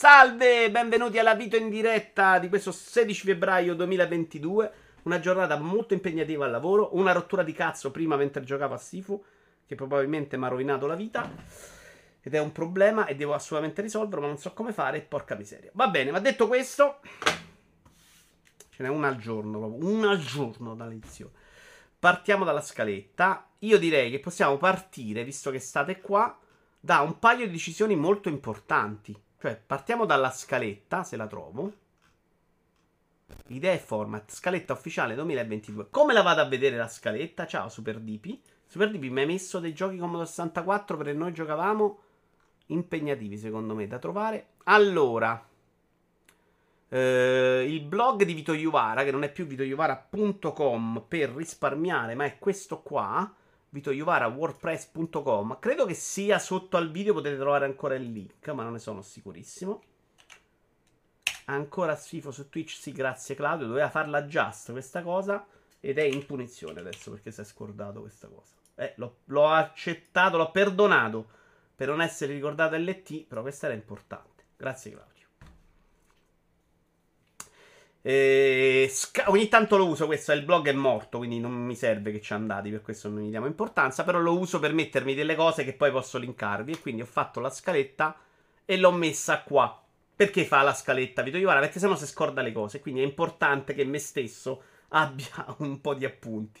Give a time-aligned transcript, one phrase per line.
[0.00, 4.72] Salve, benvenuti alla video in diretta di questo 16 febbraio 2022.
[5.02, 6.96] Una giornata molto impegnativa al lavoro.
[6.96, 9.22] Una rottura di cazzo prima mentre giocavo a Sifu,
[9.66, 11.30] che probabilmente mi ha rovinato la vita.
[12.22, 15.02] Ed è un problema e devo assolutamente risolverlo, ma non so come fare.
[15.02, 15.70] Porca miseria.
[15.74, 17.00] Va bene, ma detto questo,
[18.70, 21.32] ce n'è una al giorno, una al giorno da lezione.
[21.98, 23.50] Partiamo dalla scaletta.
[23.58, 26.38] Io direi che possiamo partire, visto che state qua,
[26.80, 29.28] da un paio di decisioni molto importanti.
[29.40, 31.72] Cioè, partiamo dalla scaletta, se la trovo.
[33.46, 35.86] Idea e format, scaletta ufficiale 2022.
[35.88, 37.46] Come la vado a vedere la scaletta?
[37.46, 38.38] Ciao Super DP.
[38.66, 41.98] Super DP mi hai messo dei giochi Commodore 64 perché noi giocavamo
[42.66, 44.48] impegnativi secondo me da trovare.
[44.64, 45.42] Allora,
[46.90, 52.38] eh, il blog di Vito Iuvara, che non è più vitoiuvara.com per risparmiare, ma è
[52.38, 53.34] questo qua
[53.70, 55.58] vitoiuvara.wordpress.com.
[55.58, 59.02] Credo che sia sotto al video, potete trovare ancora il link, ma non ne sono
[59.02, 59.82] sicurissimo.
[61.46, 65.44] Ancora schifo su Twitch, sì, grazie Claudio, doveva farla just questa cosa
[65.80, 68.54] ed è in punizione adesso perché si è scordato questa cosa.
[68.76, 71.28] Eh, l'ho, l'ho accettato, l'ho perdonato
[71.74, 74.44] per non essere ricordato LT, però questa era importante.
[74.56, 75.09] Grazie Claudio.
[78.02, 82.12] Eh, sca- ogni tanto lo uso, questo il blog è morto, quindi non mi serve
[82.12, 85.34] che ci andate, per questo non gli diamo importanza, però lo uso per mettermi delle
[85.36, 88.16] cose che poi posso linkarvi e quindi ho fatto la scaletta
[88.64, 89.82] e l'ho messa qua.
[90.16, 91.60] Perché fa la scaletta Vito Ivara?
[91.60, 95.94] Perché sennò si scorda le cose, quindi è importante che me stesso abbia un po'
[95.94, 96.60] di appunti.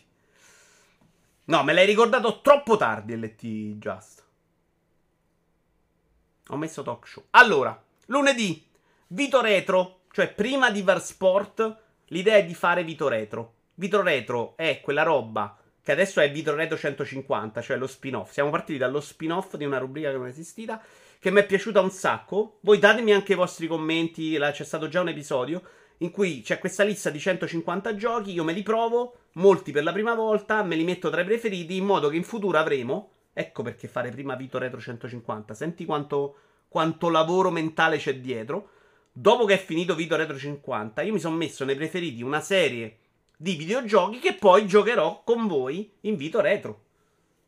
[1.46, 3.44] No, me l'hai ricordato troppo tardi LT
[3.78, 4.24] Just.
[6.48, 7.24] Ho messo talk show.
[7.30, 8.64] Allora, lunedì,
[9.08, 13.54] Vito Retro cioè, prima di Varsport, l'idea è di fare Vito Retro.
[13.74, 18.32] Vito Retro è quella roba che adesso è Vito Retro 150, cioè lo spin-off.
[18.32, 20.82] Siamo partiti dallo spin-off di una rubrica che non esistita,
[21.18, 22.58] che mi è piaciuta un sacco.
[22.62, 25.62] Voi datemi anche i vostri commenti, c'è stato già un episodio
[25.98, 29.92] in cui c'è questa lista di 150 giochi, io me li provo, molti per la
[29.92, 33.12] prima volta, me li metto tra i preferiti, in modo che in futuro avremo...
[33.32, 35.54] Ecco perché fare prima Vito Retro 150.
[35.54, 36.36] Senti quanto,
[36.68, 38.70] quanto lavoro mentale c'è dietro
[39.12, 42.98] dopo che è finito Vito Retro 50, io mi sono messo nei preferiti una serie
[43.36, 46.84] di videogiochi che poi giocherò con voi in Vito Retro.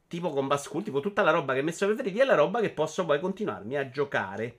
[0.08, 2.60] Tipo con Bascool, tipo tutta la roba che ho messo nei preferiti è la roba
[2.60, 4.58] che posso poi continuarmi a giocare.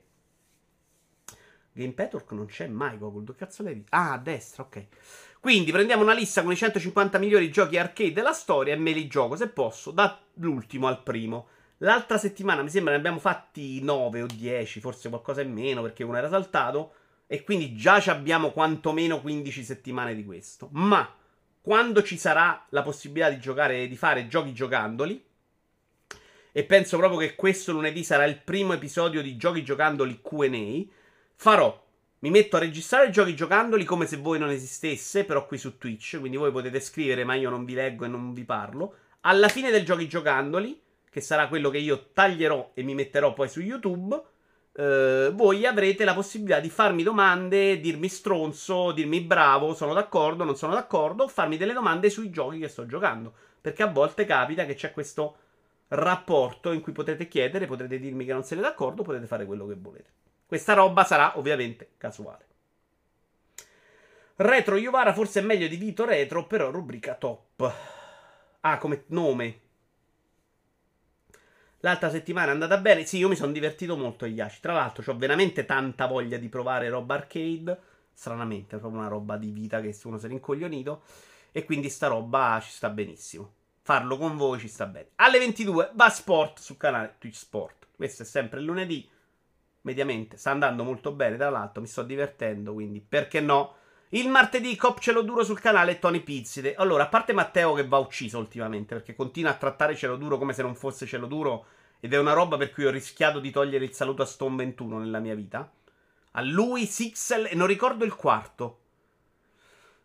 [1.72, 3.24] Game Petwork non c'è mai, Google.
[3.24, 3.86] Dove cazzo visto?
[3.90, 4.86] Ah, a destra, ok.
[5.40, 9.08] Quindi prendiamo una lista con i 150 migliori giochi arcade della storia e me li
[9.08, 11.48] gioco, se posso, dall'ultimo al primo.
[11.78, 16.04] L'altra settimana mi sembra ne abbiamo fatti 9 o 10, forse qualcosa in meno perché
[16.04, 16.94] uno era saltato.
[17.26, 20.68] E quindi già abbiamo quantomeno 15 settimane di questo.
[20.72, 21.12] Ma
[21.60, 25.24] quando ci sarà la possibilità di giocare, di fare giochi giocandoli,
[26.56, 30.84] e penso proprio che questo lunedì sarà il primo episodio di giochi giocandoli QA,
[31.34, 31.82] farò.
[32.20, 36.18] Mi metto a registrare giochi giocandoli come se voi non esistesse, però qui su Twitch,
[36.20, 38.94] quindi voi potete scrivere, ma io non vi leggo e non vi parlo.
[39.22, 40.80] Alla fine del giochi giocandoli,
[41.14, 44.20] che sarà quello che io taglierò e mi metterò poi su YouTube,
[44.76, 50.56] Uh, voi avrete la possibilità di farmi domande, dirmi stronzo, dirmi bravo, sono d'accordo, non
[50.56, 53.32] sono d'accordo, farmi delle domande sui giochi che sto giocando.
[53.60, 55.36] Perché a volte capita che c'è questo
[55.90, 59.76] rapporto in cui potete chiedere, potrete dirmi che non siete d'accordo, potete fare quello che
[59.78, 60.10] volete.
[60.44, 62.44] Questa roba sarà ovviamente casuale.
[64.34, 67.72] Retro Iovara forse è meglio di Vito Retro, però rubrica top.
[68.58, 69.60] Ah, come nome.
[71.84, 73.04] L'altra settimana è andata bene.
[73.04, 74.60] Sì, io mi sono divertito molto agli Yashi.
[74.60, 77.78] Tra l'altro, ho veramente tanta voglia di provare roba arcade.
[78.14, 81.02] Stranamente, è proprio una roba di vita che uno si è rincoglionito.
[81.52, 83.52] E quindi sta roba ci sta benissimo.
[83.82, 85.08] Farlo con voi ci sta bene.
[85.16, 87.88] Alle 22 va sport sul canale Twitch Sport.
[87.94, 89.06] Questo è sempre il lunedì.
[89.82, 91.36] Mediamente sta andando molto bene.
[91.36, 92.72] Tra l'altro, mi sto divertendo.
[92.72, 93.74] Quindi, perché no?
[94.14, 96.76] Il martedì Cop Cielo Duro sul canale Tony Pizzide.
[96.76, 100.54] Allora, a parte Matteo che va ucciso ultimamente perché continua a trattare Cielo Duro come
[100.54, 101.66] se non fosse Cielo Duro
[102.04, 104.98] ed è una roba per cui ho rischiato di togliere il saluto a Stone 21
[104.98, 105.72] nella mia vita.
[106.32, 108.80] A lui, Sixel e non ricordo il quarto.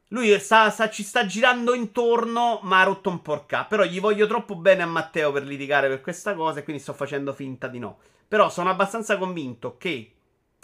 [0.07, 3.65] Lui sta, sta, ci sta girando intorno, ma ha rotto un porca.
[3.65, 6.93] Però gli voglio troppo bene a Matteo per litigare per questa cosa e quindi sto
[6.93, 7.99] facendo finta di no.
[8.29, 10.13] Però sono abbastanza convinto che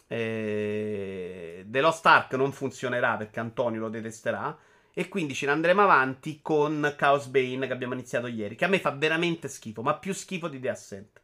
[0.07, 4.57] eh, The Lost Ark non funzionerà perché Antonio lo detesterà.
[4.93, 8.55] E quindi ce ne andremo avanti con Chaos Bane che abbiamo iniziato ieri.
[8.55, 11.23] Che a me fa veramente schifo, ma più schifo di The Ascent.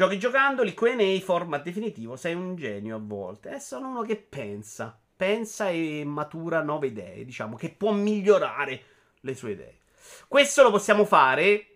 [0.00, 3.56] Giochi giocandoli, QA, format definitivo, sei un genio a volte.
[3.56, 8.82] E sono uno che pensa, pensa e matura nuove idee, diciamo, che può migliorare
[9.20, 9.80] le sue idee.
[10.26, 11.66] Questo lo possiamo fare.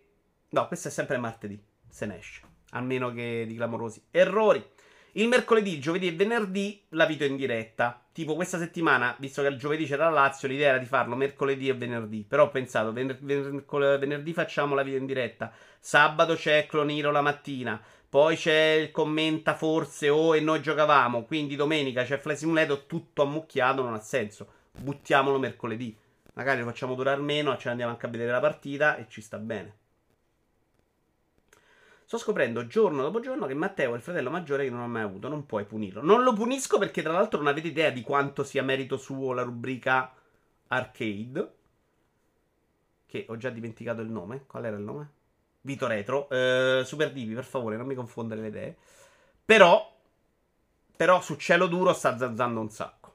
[0.48, 2.40] No, questo è sempre martedì, se ne esce.
[2.70, 4.72] A meno che di clamorosi errori.
[5.16, 8.06] Il mercoledì, giovedì e venerdì la video in diretta.
[8.10, 11.68] Tipo questa settimana, visto che il giovedì c'era la Lazio, l'idea era di farlo mercoledì
[11.68, 12.24] e venerdì.
[12.26, 15.52] Però ho pensato, vener- vener- venerdì facciamo la video in diretta.
[15.78, 17.78] Sabato c'è Cloniro la mattina.
[18.14, 21.24] Poi c'è il commenta forse o oh, e noi giocavamo.
[21.24, 24.46] Quindi domenica c'è Fly Simulator, tutto ammucchiato, non ha senso.
[24.70, 25.98] Buttiamolo mercoledì.
[26.34, 29.36] Magari lo facciamo durare meno, ce andiamo anche a vedere la partita e ci sta
[29.38, 29.76] bene.
[32.04, 35.02] Sto scoprendo giorno dopo giorno che Matteo è il fratello maggiore che non ho mai
[35.02, 35.26] avuto.
[35.26, 36.00] Non puoi punirlo.
[36.00, 39.42] Non lo punisco perché, tra l'altro, non avete idea di quanto sia merito suo la
[39.42, 40.14] rubrica
[40.68, 41.52] arcade.
[43.06, 44.44] Che ho già dimenticato il nome.
[44.46, 45.10] Qual era il nome?
[45.64, 46.28] Vito Retro.
[46.28, 48.76] Eh, Super Divi, per favore, non mi confondere le idee.
[49.44, 49.92] Però.
[50.96, 53.12] Però su cielo duro sta zanzando un sacco.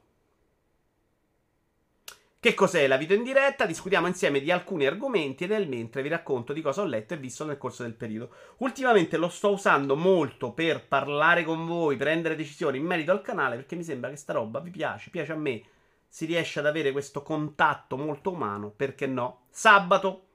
[2.40, 3.66] Che cos'è la video in diretta?
[3.66, 7.18] Discutiamo insieme di alcuni argomenti e nel mentre vi racconto di cosa ho letto e
[7.18, 8.34] visto nel corso del periodo.
[8.58, 13.56] Ultimamente lo sto usando molto per parlare con voi, prendere decisioni in merito al canale
[13.56, 15.62] perché mi sembra che sta roba vi piace, piace a me.
[16.08, 19.42] Si riesce ad avere questo contatto molto umano, perché no?
[19.50, 20.29] Sabato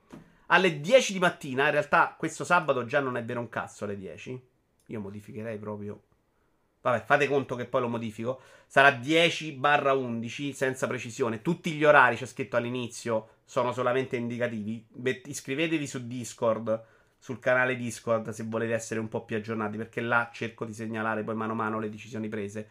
[0.47, 3.97] alle 10 di mattina, in realtà questo sabato già non è vero un cazzo alle
[3.97, 4.47] 10.
[4.87, 6.01] Io modificherei proprio
[6.85, 8.41] Vabbè, fate conto che poi lo modifico.
[8.67, 11.41] Sarà 10-11 senza precisione.
[11.41, 14.85] Tutti gli orari, c'è scritto all'inizio, sono solamente indicativi.
[15.25, 16.83] iscrivetevi su Discord,
[17.17, 21.23] sul canale Discord, se volete essere un po' più aggiornati, perché là cerco di segnalare
[21.23, 22.69] poi mano a mano le decisioni prese.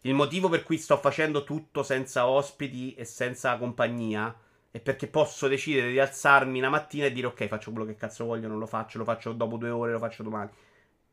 [0.00, 4.36] Il motivo per cui sto facendo tutto senza ospiti e senza compagnia
[4.74, 8.24] è perché posso decidere di alzarmi una mattina e dire ok, faccio quello che cazzo
[8.24, 10.50] voglio, non lo faccio, lo faccio dopo due ore, lo faccio domani.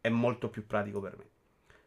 [0.02, 1.26] È molto più pratico per me.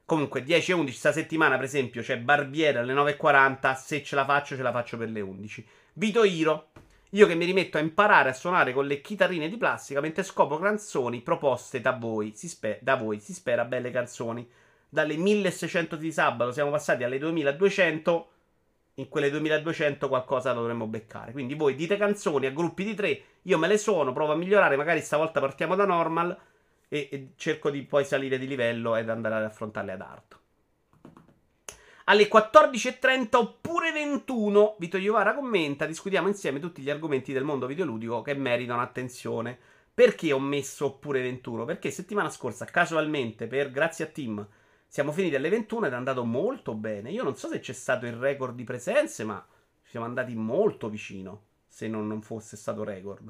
[0.05, 3.75] Comunque 10 e 11 sta settimana, per esempio, c'è Barbiere alle 9.40.
[3.75, 5.67] Se ce la faccio, ce la faccio per le 11.
[5.95, 6.69] Vito Iro.
[7.11, 10.59] Io che mi rimetto a imparare a suonare con le chitarrine di plastica mentre scopro
[10.59, 12.35] canzoni proposte da voi.
[12.37, 13.19] Si, spe- da voi.
[13.19, 14.49] si spera belle canzoni.
[14.89, 18.29] Dalle 1600 di sabato siamo passati alle 2200.
[18.95, 21.33] In quelle 2200 qualcosa dovremmo beccare.
[21.33, 23.23] Quindi voi dite canzoni a gruppi di tre.
[23.43, 24.77] Io me le suono, provo a migliorare.
[24.77, 26.37] Magari stavolta partiamo da normal
[26.89, 30.39] e, e cerco di poi salire di livello ed andare ad affrontarle ad art.
[32.05, 38.21] Alle 14.30 oppure 21, Vito Iovara commenta, discutiamo insieme tutti gli argomenti del mondo videoludico
[38.21, 39.59] che meritano attenzione.
[39.95, 41.65] Perché ho messo oppure 21?
[41.65, 44.47] Perché settimana scorsa, casualmente, per grazie a Tim,
[44.95, 47.11] siamo finiti alle 21 ed è andato molto bene.
[47.11, 49.45] Io non so se c'è stato il record di presenze, ma
[49.83, 53.29] siamo andati molto vicino, se non, non fosse stato record.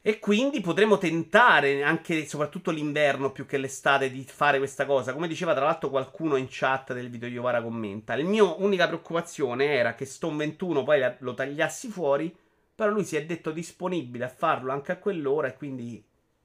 [0.00, 5.12] E quindi potremo tentare anche, soprattutto l'inverno più che l'estate, di fare questa cosa.
[5.12, 8.16] Come diceva tra l'altro qualcuno in chat del video Iovara commenta.
[8.16, 12.34] La mia unica preoccupazione era che Stone 21 poi lo tagliassi fuori.
[12.74, 15.48] Però lui si è detto disponibile a farlo anche a quell'ora.
[15.48, 16.02] E quindi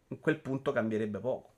[0.07, 1.50] in quel punto cambierebbe poco.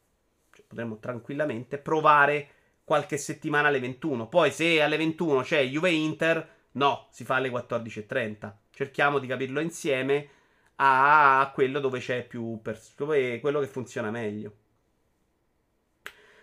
[0.73, 2.47] Potremmo tranquillamente provare
[2.83, 4.27] qualche settimana alle 21.
[4.27, 8.51] Poi se alle 21 c'è Juve Inter, no, si fa alle 14.30.
[8.71, 10.29] Cerchiamo di capirlo insieme
[10.77, 14.51] a quello dove c'è più pers- dove quello che funziona meglio.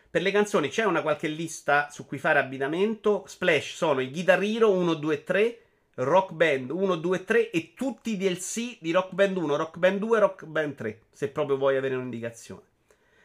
[0.08, 3.24] Per le canzoni c'è una qualche lista su cui fare abbinamento.
[3.26, 5.62] Splash sono i Guitar Hero 1, 2, 3,
[5.94, 9.98] Rock Band 1, 2, 3 e tutti i DLC di Rock Band 1, Rock Band
[9.98, 12.69] 2 e Rock Band 3, se proprio vuoi avere un'indicazione.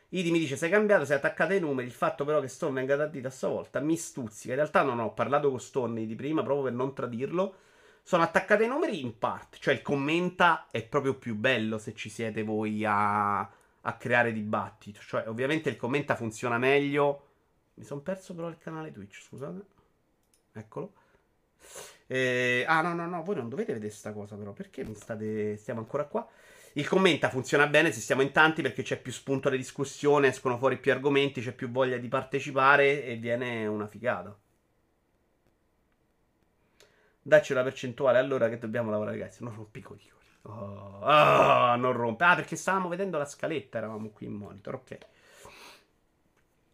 [0.10, 1.88] Idi mi dice: Sei cambiato, sei attaccato ai numeri.
[1.88, 4.54] Il fatto però che Stone venga da dita a sua volta mi stuzzica.
[4.54, 7.56] In realtà non ho parlato con Stone di prima proprio per non tradirlo.
[8.04, 12.09] Sono attaccati ai numeri in parte, cioè il commenta è proprio più bello se ci
[12.09, 15.00] siete voi a, a creare dibattito.
[15.02, 17.28] Cioè, ovviamente il commenta funziona meglio.
[17.76, 19.66] Mi sono perso però il canale Twitch, scusate.
[20.54, 20.94] Eccolo.
[22.07, 24.54] Eh, ah, no, no, no, voi non dovete vedere questa cosa, però.
[24.54, 25.57] Perché mi state.
[25.57, 26.28] Stiamo ancora qua?
[26.78, 30.58] Il commenta funziona bene se siamo in tanti perché c'è più spunto di discussione, escono
[30.58, 34.38] fuori più argomenti, c'è più voglia di partecipare e viene una figata.
[37.22, 39.42] Dacci una percentuale allora che dobbiamo lavorare, ragazzi.
[39.46, 40.12] Non rompi coglioni.
[40.42, 42.26] Oh, oh, non rompe.
[42.26, 44.98] Ah, perché stavamo vedendo la scaletta, eravamo qui in monitor, ok.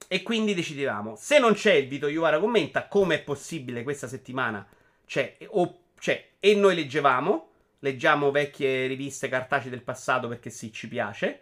[0.08, 4.68] E quindi decidevamo, se non c'è il Vito Iuara commenta, come è possibile questa settimana
[5.06, 7.51] c'è, o, c'è, e noi leggevamo,
[7.82, 11.42] leggiamo vecchie riviste cartacee del passato perché sì, ci piace,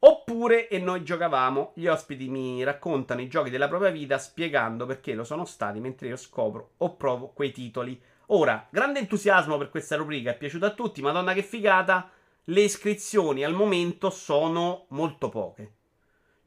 [0.00, 5.14] oppure e noi giocavamo, gli ospiti mi raccontano i giochi della propria vita spiegando perché
[5.14, 7.98] lo sono stati mentre io scopro o provo quei titoli
[8.28, 12.10] Ora, grande entusiasmo per questa rubrica, è piaciuta a tutti, madonna che figata.
[12.44, 15.72] Le iscrizioni al momento sono molto poche.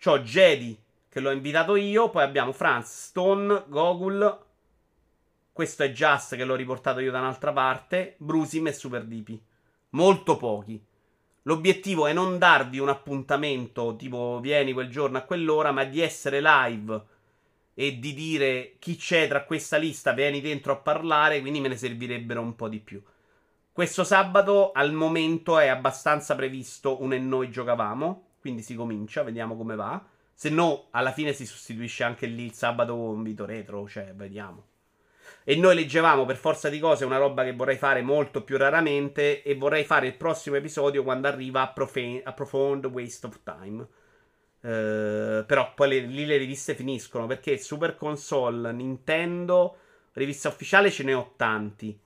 [0.02, 4.46] C'ho Jedi, che l'ho invitato io, poi abbiamo Franz, Stone, Gogul,
[5.58, 9.40] questo è Just che l'ho riportato io da un'altra parte, Brusim e Super DP.
[9.90, 10.80] Molto pochi.
[11.42, 16.42] L'obiettivo è non darvi un appuntamento tipo vieni quel giorno a quell'ora, ma di essere
[16.42, 17.02] live
[17.74, 21.76] e di dire chi c'è tra questa lista, vieni dentro a parlare, quindi me ne
[21.76, 23.02] servirebbero un po' di più.
[23.72, 29.58] Questo sabato al momento è abbastanza previsto un e noi giocavamo, quindi si comincia, vediamo
[29.58, 30.06] come va.
[30.36, 34.76] Se no, alla fine si sostituisce anche lì il sabato con Vito Retro, cioè vediamo.
[35.50, 39.44] E noi leggevamo per forza di cose una roba che vorrei fare molto più raramente
[39.44, 43.88] e vorrei fare il prossimo episodio quando arriva a, profe- Profound Waste of Time.
[44.60, 49.78] Uh, però poi le, lì le riviste finiscono perché Super Console, Nintendo,
[50.16, 51.98] rivista ufficiale ce ne ho tanti.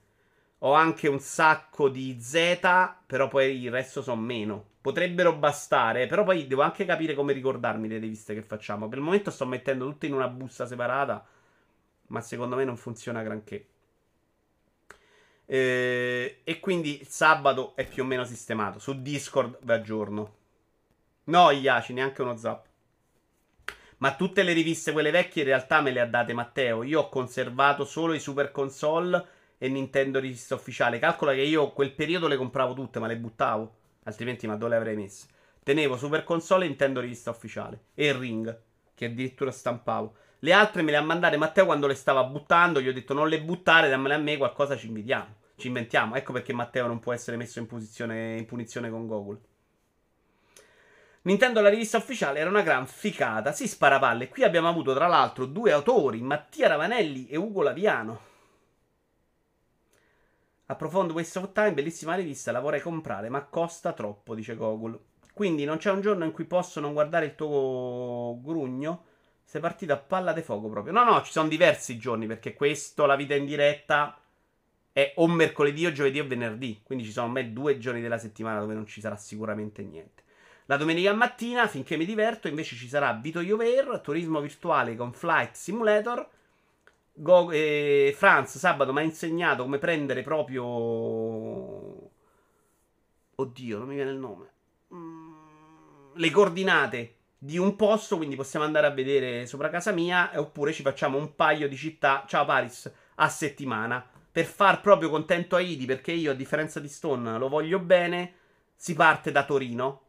[0.58, 2.60] Ho anche un sacco di Z,
[3.04, 4.64] però poi il resto sono meno.
[4.80, 8.86] Potrebbero bastare, però poi devo anche capire come ricordarmi le riviste che facciamo.
[8.86, 11.26] Per il momento sto mettendo tutte in una busta separata,
[12.12, 13.66] ma secondo me non funziona granché.
[15.46, 18.78] Eh, e quindi il sabato è più o meno sistemato.
[18.78, 20.36] Su Discord vi aggiorno.
[21.24, 22.66] No, Iaci, neanche uno zap.
[23.98, 26.82] Ma tutte le riviste, quelle vecchie, in realtà me le ha date Matteo.
[26.82, 29.26] Io ho conservato solo i Super Console
[29.56, 30.98] e Nintendo rivista ufficiale.
[30.98, 33.74] Calcola che io quel periodo le compravo tutte, ma le buttavo.
[34.04, 35.28] Altrimenti, ma dove le avrei messe?
[35.62, 37.84] Tenevo Super Console e Nintendo rivista ufficiale.
[37.94, 38.60] E Ring,
[38.94, 40.16] che addirittura stampavo.
[40.44, 42.80] Le altre me le ha mandate Matteo quando le stava buttando.
[42.80, 45.36] Gli ho detto non le buttare, dammele a me, qualcosa ci invitiamo.
[45.54, 46.16] Ci inventiamo.
[46.16, 49.38] Ecco perché Matteo non può essere messo in, posizione, in punizione con Google.
[51.22, 53.52] Nintendo la rivista ufficiale era una gran ficata.
[53.52, 54.28] Si sparapalle.
[54.28, 58.20] Qui abbiamo avuto tra l'altro due autori, Mattia Ravanelli e Ugo Laviano.
[60.66, 64.98] Approfondo Waste of Time, bellissima rivista, la vorrei comprare, ma costa troppo, dice Gogol.
[65.32, 69.04] Quindi non c'è un giorno in cui posso non guardare il tuo grugno?
[69.52, 70.94] Sei partito a palla di fuoco proprio.
[70.94, 74.18] No, no, ci sono diversi giorni, perché questo, la vita in diretta,
[74.90, 76.80] è o mercoledì o giovedì o venerdì.
[76.82, 80.22] Quindi ci sono me due giorni della settimana dove non ci sarà sicuramente niente.
[80.64, 85.52] La domenica mattina, finché mi diverto, invece ci sarà Vito Iover, turismo virtuale con Flight
[85.54, 86.26] Simulator
[87.12, 90.62] Go- eh, Franz sabato mi ha insegnato come prendere proprio.
[93.34, 94.50] Oddio, non mi viene il nome.
[94.94, 100.30] Mm, le coordinate di un posto, quindi possiamo andare a vedere sopra casa mia.
[100.36, 102.24] Oppure ci facciamo un paio di città.
[102.28, 104.06] Ciao Paris, a settimana.
[104.30, 108.34] Per far proprio contento a Idi, perché io, a differenza di Stone, lo voglio bene.
[108.76, 110.02] Si parte da Torino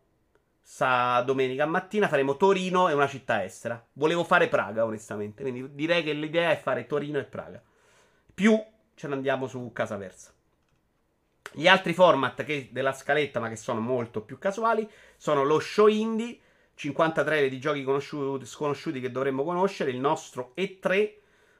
[0.66, 3.84] Sa domenica mattina faremo Torino e una città estera.
[3.94, 5.42] Volevo fare Praga, onestamente.
[5.42, 7.62] Quindi direi che l'idea è fare Torino e Praga.
[8.34, 8.64] Più
[8.96, 10.32] ce ne andiamo su casa versa.
[11.52, 15.88] Gli altri format che, della scaletta, ma che sono molto più casuali, sono lo show
[15.88, 16.40] indie,
[16.76, 21.14] 53 di giochi conosciuti, sconosciuti che dovremmo conoscere, il nostro E3.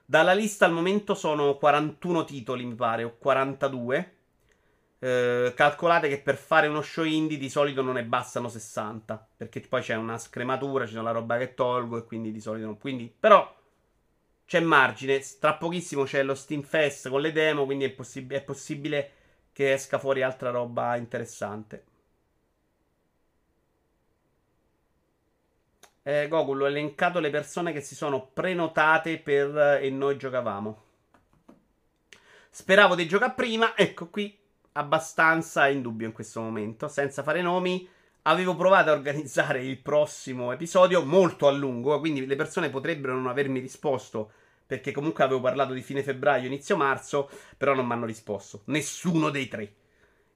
[0.06, 4.16] Dalla lista al momento sono 41 titoli, mi pare, o 42.
[5.00, 9.28] Eh, calcolate che per fare uno show indie di solito non ne bastano 60.
[9.38, 12.78] Perché poi c'è una scrematura, c'è la roba che tolgo e quindi di solito non.
[12.78, 13.62] Quindi, però
[14.46, 15.22] c'è margine.
[15.40, 19.12] Tra pochissimo c'è lo Steam Fest con le demo, quindi è, possib- è possibile
[19.54, 21.86] che esca fuori altra roba interessante.
[26.04, 30.82] Eh, Gogol, ho elencato le persone che si sono prenotate per eh, e noi giocavamo.
[32.50, 34.38] Speravo di giocare prima, ecco qui
[34.74, 37.88] abbastanza in dubbio in questo momento, senza fare nomi.
[38.24, 43.28] Avevo provato a organizzare il prossimo episodio molto a lungo, quindi le persone potrebbero non
[43.28, 44.32] avermi risposto
[44.66, 48.62] perché comunque avevo parlato di fine febbraio, inizio marzo, però non mi hanno risposto.
[48.66, 49.74] Nessuno dei tre.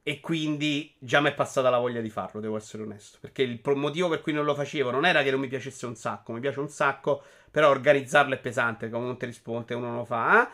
[0.08, 3.18] E quindi già mi è passata la voglia di farlo, devo essere onesto.
[3.20, 5.98] Perché il motivo per cui non lo facevo non era che non mi piacesse un
[5.98, 7.22] sacco, mi piace un sacco,
[7.52, 10.48] però organizzarlo è pesante, come non ti risponde, uno non lo fa.
[10.48, 10.52] Eh?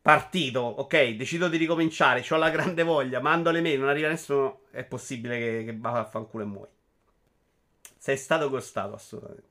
[0.00, 4.60] Partito, ok, decido di ricominciare, ho la grande voglia, mando le mail, non arriva nessuno,
[4.70, 6.72] è possibile che, che va a fanculo e muoio.
[7.98, 9.48] Sei stato costato, assolutamente.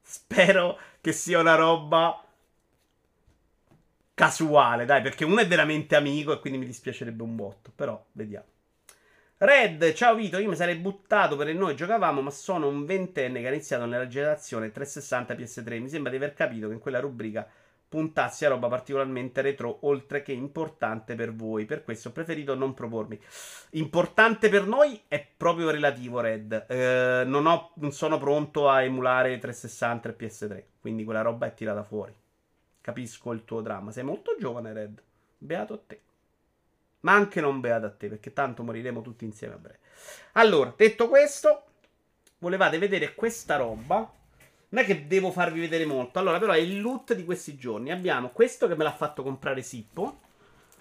[0.00, 2.24] Spero che sia una roba
[4.14, 8.51] casuale, dai, perché uno è veramente amico e quindi mi dispiacerebbe un botto, però vediamo.
[9.44, 13.48] Red, ciao Vito, io mi sarei buttato per noi giocavamo, ma sono un ventenne che
[13.48, 15.80] ha iniziato nella generazione 360 PS3.
[15.80, 17.44] Mi sembra di aver capito che in quella rubrica
[17.88, 21.64] puntassi a roba particolarmente retro, oltre che importante per voi.
[21.64, 23.18] Per questo ho preferito non propormi.
[23.70, 26.66] Importante per noi è proprio relativo, Red.
[26.68, 31.54] Eh, non, ho, non, sono pronto a emulare 360 e PS3, quindi quella roba è
[31.54, 32.14] tirata fuori.
[32.80, 33.90] Capisco il tuo dramma.
[33.90, 35.02] Sei molto giovane, Red.
[35.36, 36.00] Beato a te.
[37.02, 39.78] Ma anche non beato a te, perché tanto moriremo tutti insieme a breve.
[40.32, 41.64] Allora, detto questo,
[42.38, 44.12] volevate vedere questa roba
[44.72, 46.18] non è che devo farvi vedere molto.
[46.18, 47.92] Allora, però, è il loot di questi giorni.
[47.92, 50.20] Abbiamo questo che me l'ha fatto comprare Sippo.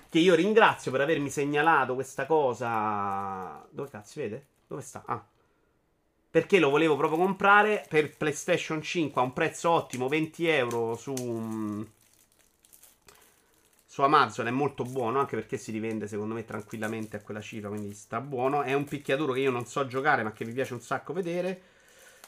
[0.10, 3.66] Che io ringrazio per avermi segnalato questa cosa.
[3.70, 4.46] Dove cazzo, vede?
[4.68, 5.04] Dove sta?
[5.06, 5.24] Ah.
[6.32, 11.86] perché lo volevo proprio comprare per PlayStation 5 a un prezzo ottimo, 20 euro su,
[13.92, 14.48] su Amazon.
[14.48, 18.22] È molto buono, anche perché si rivende secondo me tranquillamente a quella cifra, quindi sta
[18.22, 18.62] buono.
[18.62, 21.62] È un picchiaduro che io non so giocare, ma che mi piace un sacco vedere.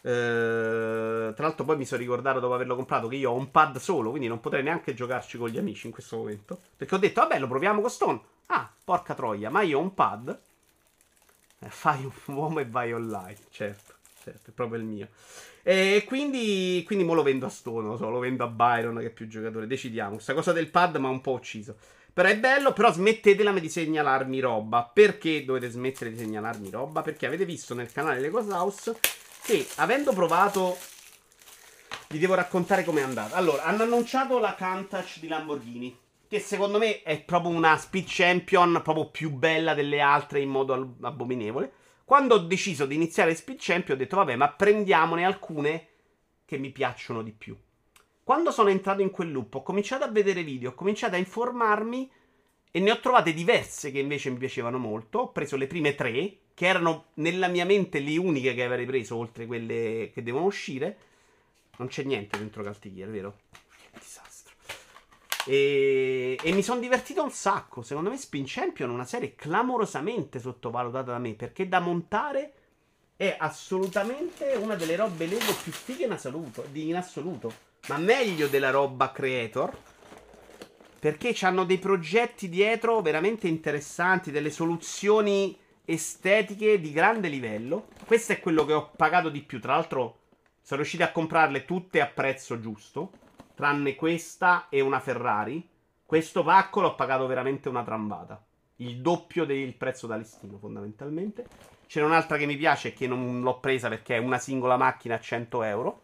[0.01, 3.77] Uh, tra l'altro, poi mi sono ricordato dopo averlo comprato che io ho un pad
[3.77, 6.59] solo, quindi non potrei neanche giocarci con gli amici in questo momento.
[6.75, 8.21] Perché ho detto, vabbè, lo proviamo con Stone.
[8.47, 10.37] Ah, porca troia, ma io ho un pad.
[11.59, 13.92] Eh, fai un uomo e vai online, certo
[14.23, 15.09] certo, è proprio il mio.
[15.61, 19.07] E quindi, quindi mo lo vendo a Stone, lo so, lo vendo a Byron che
[19.07, 19.67] è più giocatore.
[19.67, 20.13] Decidiamo.
[20.13, 21.75] Questa cosa del pad mi ha un po' ucciso.
[22.13, 24.89] Però è bello, però smettetela di segnalarmi roba.
[24.93, 27.01] Perché dovete smettere di segnalarmi roba?
[27.01, 28.97] Perché avete visto nel canale Lego House
[29.43, 30.77] che avendo provato
[32.09, 33.35] vi devo raccontare com'è andata.
[33.35, 35.97] Allora, hanno annunciato la Countach di Lamborghini.
[36.27, 40.95] Che secondo me è proprio una speed champion proprio più bella delle altre in modo
[41.01, 41.71] abominevole.
[42.05, 45.87] Quando ho deciso di iniziare Speed Champion ho detto vabbè ma prendiamone alcune
[46.45, 47.57] che mi piacciono di più.
[48.23, 52.11] Quando sono entrato in quel loop ho cominciato a vedere video, ho cominciato a informarmi
[52.71, 55.19] e ne ho trovate diverse che invece mi piacevano molto.
[55.19, 59.15] Ho preso le prime tre, che erano nella mia mente le uniche che avrei preso
[59.15, 60.97] oltre quelle che devono uscire.
[61.77, 63.37] Non c'è niente dentro Caltighier, vero?
[65.45, 67.81] E, e mi sono divertito un sacco.
[67.81, 72.53] Secondo me Spin Champion è una serie clamorosamente sottovalutata da me perché da montare
[73.15, 77.71] è assolutamente una delle robe Lego più fighe in assoluto, in assoluto.
[77.87, 79.77] Ma meglio della roba Creator.
[80.99, 87.87] Perché hanno dei progetti dietro veramente interessanti, delle soluzioni estetiche di grande livello.
[88.05, 89.59] Questo è quello che ho pagato di più.
[89.59, 90.19] Tra l'altro,
[90.61, 93.11] sono riusciti a comprarle tutte a prezzo giusto
[93.53, 95.67] tranne questa e una Ferrari.
[96.05, 98.43] Questo pacco l'ho pagato veramente una trambata.
[98.77, 101.45] Il doppio del prezzo da listino, fondamentalmente.
[101.87, 105.15] C'era un'altra che mi piace e che non l'ho presa perché è una singola macchina
[105.15, 106.01] a 100 euro.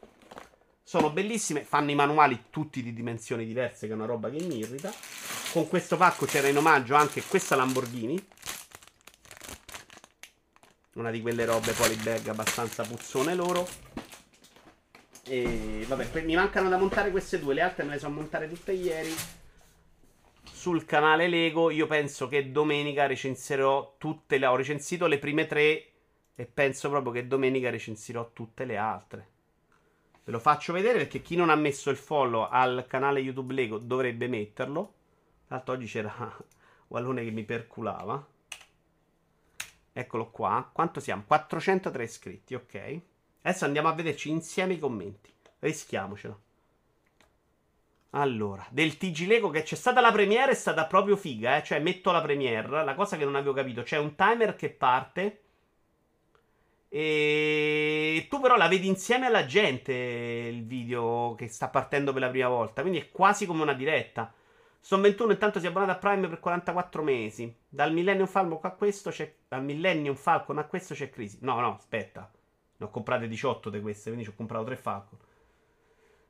[0.84, 4.58] Sono bellissime, fanno i manuali tutti di dimensioni diverse, che è una roba che mi
[4.58, 4.92] irrita.
[5.52, 8.28] Con questo pacco c'era in omaggio anche questa Lamborghini.
[10.94, 13.68] Una di quelle robe polybag abbastanza puzzone loro.
[15.32, 18.72] E vabbè, mi mancano da montare queste due, le altre me le so montare tutte
[18.72, 19.14] ieri.
[20.42, 24.48] Sul canale Lego, io penso che domenica recensirò tutte le.
[24.48, 25.92] Ho recensito le prime tre
[26.34, 29.28] e penso proprio che domenica recensirò tutte le altre.
[30.24, 33.78] Ve lo faccio vedere perché chi non ha messo il follow al canale YouTube Lego
[33.78, 34.94] dovrebbe metterlo.
[35.50, 36.12] L'altro oggi c'era
[36.88, 38.26] Wallone che mi perculava.
[39.94, 40.68] Eccolo qua.
[40.74, 41.24] Quanto siamo?
[41.28, 43.02] 403 iscritti, ok.
[43.42, 45.32] Adesso andiamo a vederci insieme i commenti.
[45.60, 46.42] Rischiamocelo.
[48.12, 51.64] Allora, del TG Lego che c'è stata la premiere è stata proprio figa, eh?
[51.64, 55.42] Cioè, metto la premiere, la cosa che non avevo capito, c'è un timer che parte
[56.92, 62.30] e tu però la vedi insieme alla gente il video che sta partendo per la
[62.30, 64.34] prima volta, quindi è quasi come una diretta.
[64.80, 67.54] Sono 21 intanto si è abbonato a Prime per 44 mesi.
[67.68, 71.38] Dal Millennium Falcon a questo c'è dal Millennium Falcon a questo c'è crisi.
[71.42, 72.32] No, no, aspetta.
[72.80, 75.20] Ne ho comprate 18 di queste, quindi ci ho comprato 3 Falcon.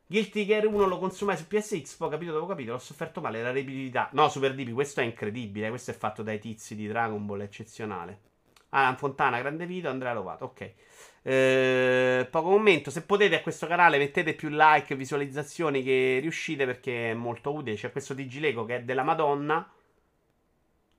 [0.08, 3.52] Guilty Gear 1 lo consumai su PSX, poi capito dopo capito, l'ho sofferto male, la
[3.52, 4.10] repetitività.
[4.14, 8.22] No, Super DP, questo è incredibile, questo è fatto dai tizi di Dragon Ball, eccezionale.
[8.70, 10.74] Alan Fontana, grande video, Andrea Lovato, ok.
[11.22, 17.12] Eh, poco commento, se potete a questo canale mettete più like, visualizzazioni che riuscite perché
[17.12, 17.76] è molto utile.
[17.76, 19.72] C'è questo Digilego che è della Madonna.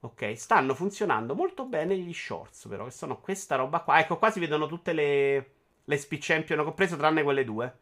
[0.03, 3.99] Ok, stanno funzionando molto bene gli shorts, però, che sono questa roba qua.
[4.01, 5.51] Ecco, qua si vedono tutte le,
[5.85, 7.79] le speed champion che ho preso, tranne quelle due.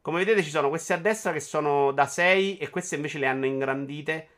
[0.00, 3.26] Come vedete ci sono queste a destra che sono da 6 e queste invece le
[3.26, 4.28] hanno ingrandite.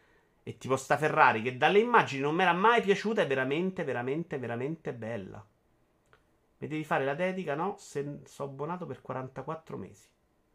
[0.43, 4.39] E tipo sta Ferrari che dalle immagini non mi era mai piaciuta è veramente, veramente,
[4.39, 5.43] veramente bella.
[6.59, 7.77] Mi devi fare la dedica, no?
[7.79, 10.07] Se sono abbonato per 44 mesi.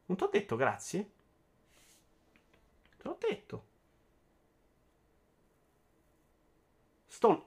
[0.05, 1.09] Non ti ho detto grazie?
[2.97, 3.68] Te l'ho detto.
[7.19, 7.41] Stone.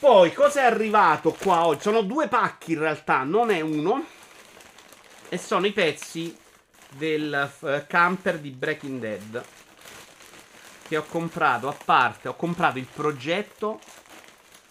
[0.00, 1.82] Poi, cosa è arrivato qua oggi?
[1.82, 4.04] Sono due pacchi in realtà, non è uno.
[5.28, 6.36] E sono i pezzi
[6.88, 9.44] del uh, camper di Breaking Dead.
[10.88, 12.26] Che ho comprato a parte.
[12.26, 13.78] Ho comprato il progetto.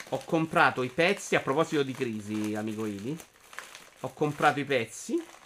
[0.09, 1.37] Ho comprato i pezzi.
[1.37, 3.17] A proposito di crisi, amico Ivi.
[4.01, 5.39] Ho comprato i pezzi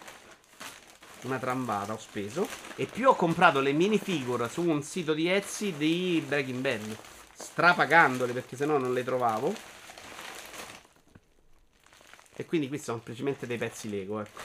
[1.25, 2.47] una trambata ho speso.
[2.75, 6.97] E più ho comprato le minifigure su un sito di Etsy di Breaking Bad.
[7.33, 9.53] Strapagandole perché sennò non le trovavo.
[12.37, 14.41] E quindi qui sono semplicemente dei pezzi Lego, ecco.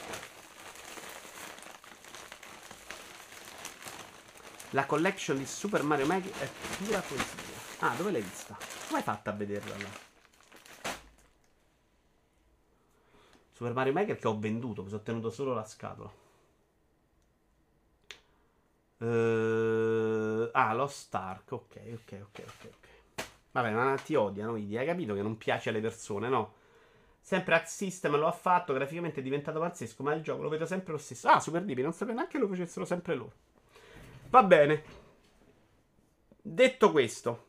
[4.71, 7.59] La collection di Super Mario Maker è pura poesia.
[7.81, 8.57] Ah, dove l'hai vista?
[8.87, 9.89] Come hai fatto a vederla là?
[13.53, 16.11] Super Mario Maker che ho venduto, mi sono tenuto solo la scatola.
[19.01, 21.53] Uh, ah, lo Stark.
[21.53, 22.89] Ok, ok, ok, ok.
[23.53, 24.77] Vabbè, ma ti odiano, vedi?
[24.77, 26.55] Hai capito che non piace alle persone, no?
[27.21, 30.67] Sempre Act System lo ha fatto, graficamente è diventato pazzesco, ma il gioco lo vedo
[30.67, 31.29] sempre lo stesso.
[31.29, 33.33] Ah, Super Divi, non sapevo neanche che lo facessero sempre loro.
[34.29, 34.83] Va bene.
[36.43, 37.47] Detto questo,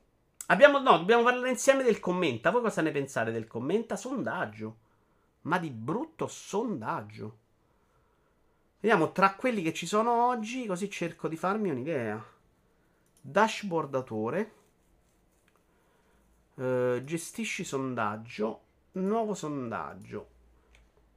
[0.47, 2.49] abbiamo, no, dobbiamo parlare insieme del commenta.
[2.49, 3.95] Voi cosa ne pensate del commenta?
[3.95, 4.77] Sondaggio.
[5.41, 7.37] Ma di brutto sondaggio.
[8.81, 12.19] Vediamo tra quelli che ci sono oggi, così cerco di farmi un'idea.
[13.21, 14.53] Dashboardatore.
[16.55, 18.61] Uh, gestisci sondaggio.
[18.93, 20.29] Nuovo sondaggio.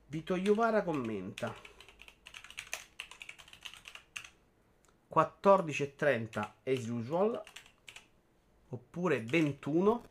[0.08, 1.54] Vito Iuvara commenta.
[5.10, 7.42] 14.30 as usual.
[8.68, 10.04] Oppure 21.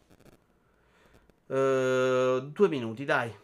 [1.45, 3.42] Uh, due minuti, dai.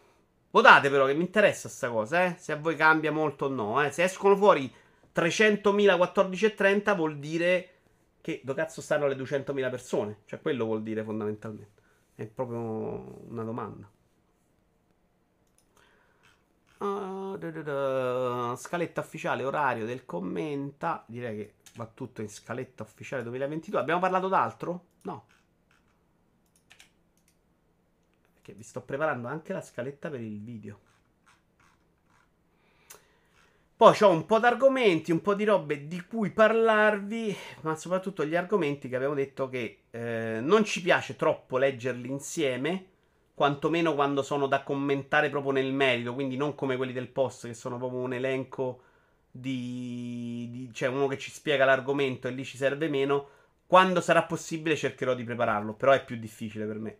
[0.52, 2.36] Votate però che mi interessa sta cosa, eh.
[2.38, 3.90] Se a voi cambia molto o no, eh.
[3.90, 4.72] Se escono fuori
[5.14, 7.68] 300.000 14.30 vuol dire
[8.20, 10.18] che dove cazzo stanno le 200.000 persone?
[10.26, 11.82] Cioè quello vuol dire fondamentalmente.
[12.14, 12.58] È proprio
[13.28, 13.88] una domanda.
[16.78, 18.56] Da, da, da.
[18.56, 21.04] Scaletta ufficiale, orario del commenta.
[21.06, 23.80] Direi che va tutto in scaletta ufficiale 2022.
[23.80, 24.84] Abbiamo parlato d'altro?
[25.02, 25.26] No.
[28.50, 30.78] Perché vi sto preparando anche la scaletta per il video.
[33.76, 38.26] Poi ho un po' di argomenti, un po' di robe di cui parlarvi, ma soprattutto
[38.26, 42.86] gli argomenti che avevo detto che eh, non ci piace troppo leggerli insieme,
[43.34, 47.54] quantomeno quando sono da commentare proprio nel merito, quindi non come quelli del post che
[47.54, 48.82] sono proprio un elenco
[49.30, 53.28] di, di cioè uno che ci spiega l'argomento e lì ci serve meno.
[53.66, 56.98] Quando sarà possibile cercherò di prepararlo, però è più difficile per me.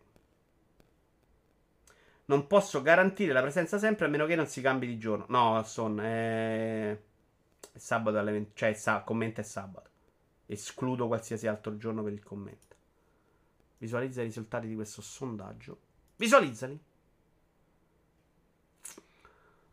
[2.31, 5.25] Non posso garantire la presenza sempre a meno che non si cambi di giorno.
[5.27, 6.91] No, Son, è...
[7.73, 8.51] è sabato alle 20.
[8.53, 9.01] Cioè, sa...
[9.01, 9.89] commenta è sabato.
[10.45, 12.75] Escludo qualsiasi altro giorno per il commento.
[13.79, 15.77] Visualizza i risultati di questo sondaggio.
[16.15, 16.79] Visualizzali.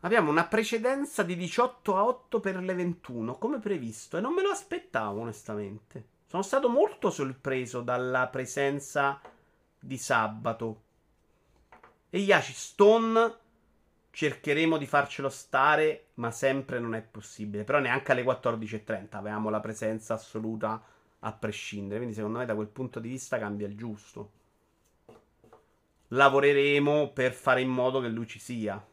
[0.01, 4.41] Abbiamo una precedenza di 18 a 8 per le 21, come previsto, e non me
[4.41, 6.07] lo aspettavo onestamente.
[6.25, 9.21] Sono stato molto sorpreso dalla presenza
[9.79, 10.87] di sabato.
[12.09, 13.37] E Yashi Stone
[14.11, 17.63] cercheremo di farcelo stare, ma sempre non è possibile.
[17.63, 20.83] Però neanche alle 14.30 avevamo la presenza assoluta
[21.19, 21.97] a prescindere.
[21.97, 24.31] Quindi secondo me da quel punto di vista cambia il giusto.
[26.09, 28.83] Lavoreremo per fare in modo che lui ci sia.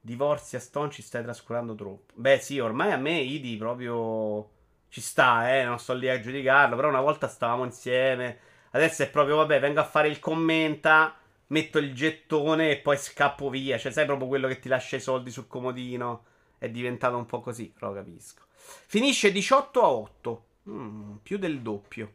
[0.00, 2.14] Divorzi a Stone ci stai trascurando troppo.
[2.16, 4.50] Beh sì, ormai a me Idi proprio
[4.88, 9.10] ci sta, eh, non sto lì a giudicarlo, però una volta stavamo insieme Adesso è
[9.10, 11.16] proprio, vabbè, vengo a fare il commenta,
[11.48, 13.78] metto il gettone e poi scappo via.
[13.78, 16.24] Cioè, sai proprio quello che ti lascia i soldi sul comodino.
[16.58, 18.44] È diventato un po' così, però capisco.
[18.86, 20.44] Finisce 18 a 8.
[20.70, 22.14] Mm, più del doppio.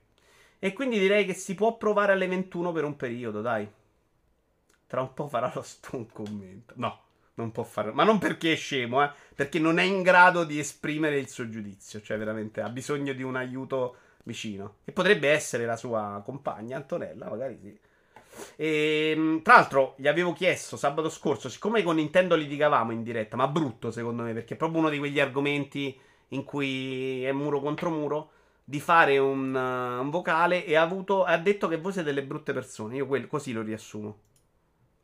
[0.60, 3.70] E quindi direi che si può provare alle 21 per un periodo, dai.
[4.88, 6.74] Tra un po' farà lo stone commento.
[6.78, 7.02] No,
[7.36, 7.92] non può fare.
[7.92, 9.12] Ma non perché è scemo, eh.
[9.36, 12.02] Perché non è in grado di esprimere il suo giudizio.
[12.02, 14.76] Cioè, veramente ha bisogno di un aiuto vicino.
[14.84, 17.80] Che potrebbe essere la sua compagna, Antonella, magari sì.
[18.56, 23.36] E, ehm, tra l'altro, gli avevo chiesto sabato scorso, siccome con Nintendo litigavamo in diretta,
[23.36, 27.62] ma brutto secondo me, perché è proprio uno di quegli argomenti in cui è muro
[27.62, 28.32] contro muro,
[28.64, 32.26] di fare un, uh, un vocale e ha, avuto, ha, detto che voi siete delle
[32.26, 32.98] brutte persone.
[32.98, 34.20] Io quello, così lo riassumo.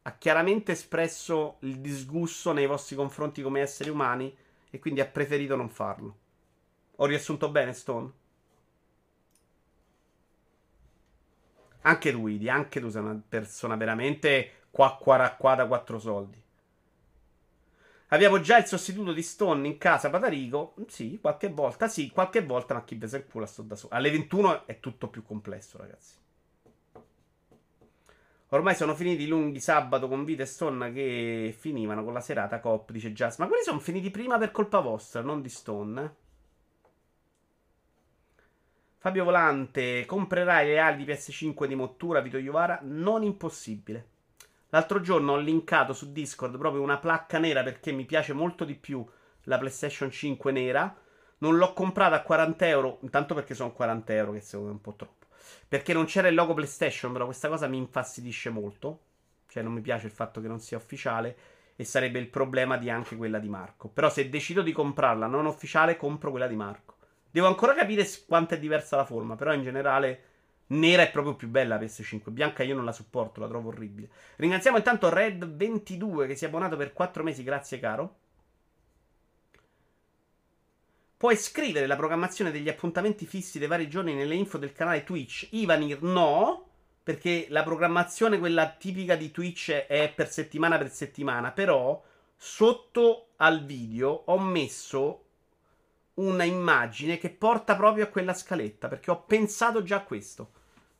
[0.03, 4.35] Ha chiaramente espresso il disgusto nei vostri confronti come esseri umani
[4.69, 6.17] e quindi ha preferito non farlo.
[6.97, 8.11] Ho riassunto bene, Stone?
[11.83, 16.41] Anche tu, Idi, anche tu sei una persona veramente qua qua qua da quattro soldi.
[18.07, 20.75] Abbiamo già il sostituto di Stone in casa Patarico.
[20.87, 23.95] Sì, qualche volta, sì, qualche volta, ma chi pesa il culo sto da solo.
[23.95, 26.21] Alle 21 è tutto più complesso, ragazzi.
[28.49, 32.59] Ormai sono finiti i lunghi sabato con Vita e Stone che finivano con la serata
[32.59, 33.37] cop, dice Jazz.
[33.37, 36.15] Ma quelli sono finiti prima per colpa vostra, non di Stone?
[39.03, 42.79] Fabio Volante, comprerai le ali di PS5 di Mottura, Vito Iovara?
[42.83, 44.07] Non impossibile.
[44.69, 48.75] L'altro giorno ho linkato su Discord proprio una placca nera perché mi piace molto di
[48.75, 49.05] più
[49.41, 50.95] la PlayStation 5 nera.
[51.39, 54.75] Non l'ho comprata a 40 euro, intanto perché sono 40 euro, che secondo me è
[54.75, 55.25] un po' troppo.
[55.67, 59.01] Perché non c'era il logo PlayStation, però questa cosa mi infastidisce molto.
[59.49, 61.35] Cioè non mi piace il fatto che non sia ufficiale.
[61.75, 63.89] e sarebbe il problema di anche quella di Marco.
[63.89, 66.92] Però se decido di comprarla non ufficiale, compro quella di Marco.
[67.33, 70.23] Devo ancora capire quanto è diversa la forma, però in generale
[70.67, 72.29] nera è proprio più bella la PS5.
[72.29, 74.07] Bianca io non la supporto, la trovo orribile.
[74.35, 78.17] Ringraziamo intanto Red22 che si è abbonato per 4 mesi, grazie caro.
[81.17, 85.47] Puoi scrivere la programmazione degli appuntamenti fissi dei vari giorni nelle info del canale Twitch.
[85.53, 86.67] Ivanir no,
[87.01, 91.49] perché la programmazione, quella tipica di Twitch, è per settimana per settimana.
[91.49, 91.99] Però
[92.37, 95.22] sotto al video ho messo
[96.15, 98.87] una immagine che porta proprio a quella scaletta.
[98.87, 100.51] Perché ho pensato già a questo.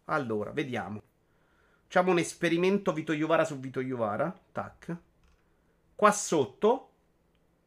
[0.05, 1.01] Allora, vediamo.
[1.83, 4.33] Facciamo un esperimento Vito Iuvara su Vito Iuvara.
[4.51, 4.95] Tac.
[5.95, 6.89] Qua sotto.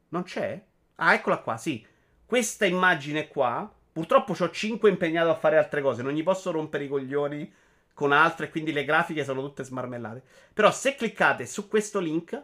[0.09, 0.63] Non c'è?
[0.97, 1.85] Ah, eccola qua, sì.
[2.25, 3.73] Questa immagine qua.
[3.93, 6.03] Purtroppo ho 5 impegnato a fare altre cose.
[6.03, 7.53] Non gli posso rompere i coglioni
[7.95, 10.23] con altre, quindi le grafiche sono tutte smarmellate.
[10.53, 12.43] Però se cliccate su questo link,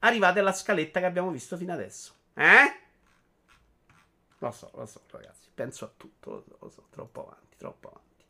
[0.00, 2.12] arrivate alla scaletta che abbiamo visto fino adesso.
[2.34, 2.83] Eh?
[4.38, 5.48] Lo so, lo so, ragazzi.
[5.54, 6.86] Penso a tutto, lo so, lo so.
[6.90, 8.24] Troppo avanti, troppo avanti.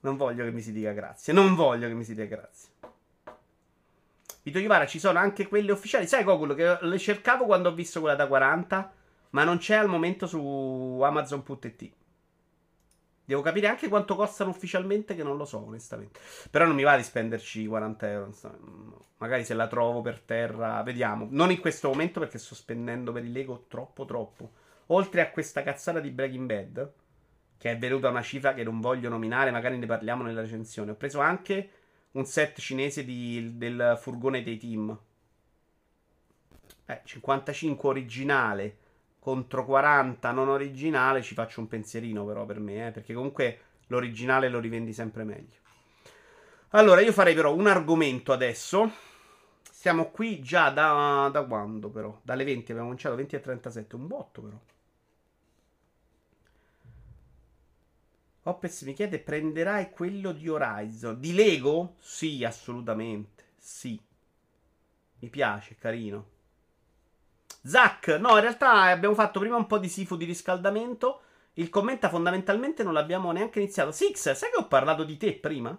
[0.00, 1.32] Non voglio che mi si dica grazie.
[1.32, 2.68] Non voglio che mi si dica grazie.
[4.42, 6.06] Vito Iovara ci sono anche quelle ufficiali.
[6.06, 8.92] Sai, Gokulo, che le cercavo quando ho visto quella da 40,
[9.30, 11.92] ma non c'è al momento su Amazon.it.
[13.26, 16.20] Devo capire anche quanto costano ufficialmente, che non lo so, onestamente.
[16.48, 18.32] Però non mi va di spenderci 40 euro.
[19.18, 21.26] Magari se la trovo per terra, vediamo.
[21.30, 24.52] Non in questo momento perché sto spendendo per il Lego troppo, troppo.
[24.86, 26.92] Oltre a questa cazzata di Breaking Bad,
[27.58, 30.92] che è venuta una cifra che non voglio nominare, magari ne parliamo nella recensione.
[30.92, 31.70] Ho preso anche
[32.12, 34.96] un set cinese di, del furgone dei team.
[36.86, 38.76] Eh, 55 originale
[39.26, 43.58] contro 40 non originale ci faccio un pensierino però per me, eh, perché comunque
[43.88, 45.56] l'originale lo rivendi sempre meglio.
[46.70, 48.88] Allora, io farei però un argomento adesso.
[49.68, 52.16] Siamo qui già da, da quando però?
[52.22, 54.60] Dalle 20 abbiamo cominciato, 20 e 37, un botto però.
[58.44, 61.18] Opez mi chiede: prenderai quello di Horizon?
[61.18, 61.96] Di Lego?
[61.98, 63.46] Sì, assolutamente.
[63.58, 64.00] Sì.
[65.18, 66.35] Mi piace, carino.
[67.66, 71.20] Zack, no, in realtà abbiamo fatto prima un po' di sifu di riscaldamento.
[71.54, 73.90] Il commenta fondamentalmente non l'abbiamo neanche iniziato.
[73.90, 75.76] Six, sai che ho parlato di te prima?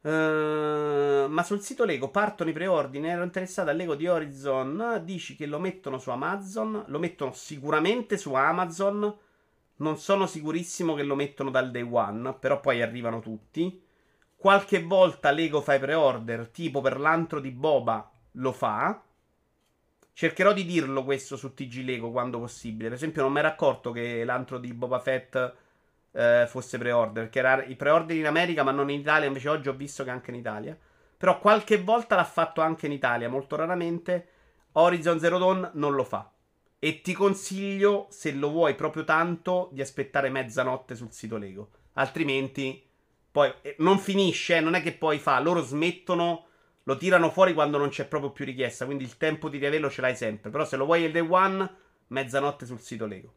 [0.00, 3.08] Uh, ma sul sito Lego partono i preordini.
[3.08, 5.02] Ero interessato al Lego di Horizon.
[5.04, 6.84] Dici che lo mettono su Amazon.
[6.86, 9.14] Lo mettono sicuramente su Amazon.
[9.76, 12.34] Non sono sicurissimo che lo mettono dal day one.
[12.34, 13.82] Però poi arrivano tutti.
[14.36, 16.48] Qualche volta Lego fa i preorder.
[16.48, 19.02] Tipo per l'antro di Boba lo fa.
[20.18, 22.88] Cercherò di dirlo questo su TG Lego quando possibile.
[22.88, 25.54] Per esempio, non mi ero accorto che l'antro di Boba Fett
[26.10, 27.22] eh, fosse pre-order.
[27.22, 29.28] Perché era i pre-order in America, ma non in Italia.
[29.28, 30.76] Invece oggi ho visto che anche in Italia.
[31.16, 34.26] Però qualche volta l'ha fatto anche in Italia, molto raramente.
[34.72, 36.28] Horizon Zero Dawn non lo fa.
[36.80, 41.70] E ti consiglio, se lo vuoi proprio tanto, di aspettare mezzanotte sul sito Lego.
[41.92, 42.84] Altrimenti,
[43.30, 45.38] poi eh, non finisce, eh, non è che poi fa.
[45.38, 46.47] Loro smettono
[46.88, 48.86] lo tirano fuori quando non c'è proprio più richiesta.
[48.86, 50.48] Quindi il tempo di riaverlo ce l'hai sempre.
[50.48, 51.70] Però se lo vuoi il day one,
[52.06, 53.34] mezzanotte sul sito Lego.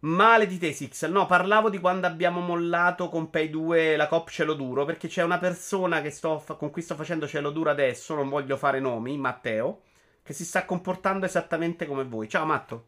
[0.00, 1.10] Male di te, Sixel.
[1.10, 4.84] No, parlavo di quando abbiamo mollato con Pay 2 la cop cielo duro.
[4.84, 8.14] Perché c'è una persona fa- con cui sto facendo cielo duro adesso.
[8.14, 9.80] Non voglio fare nomi, Matteo.
[10.22, 12.28] Che si sta comportando esattamente come voi.
[12.28, 12.86] Ciao, Matto.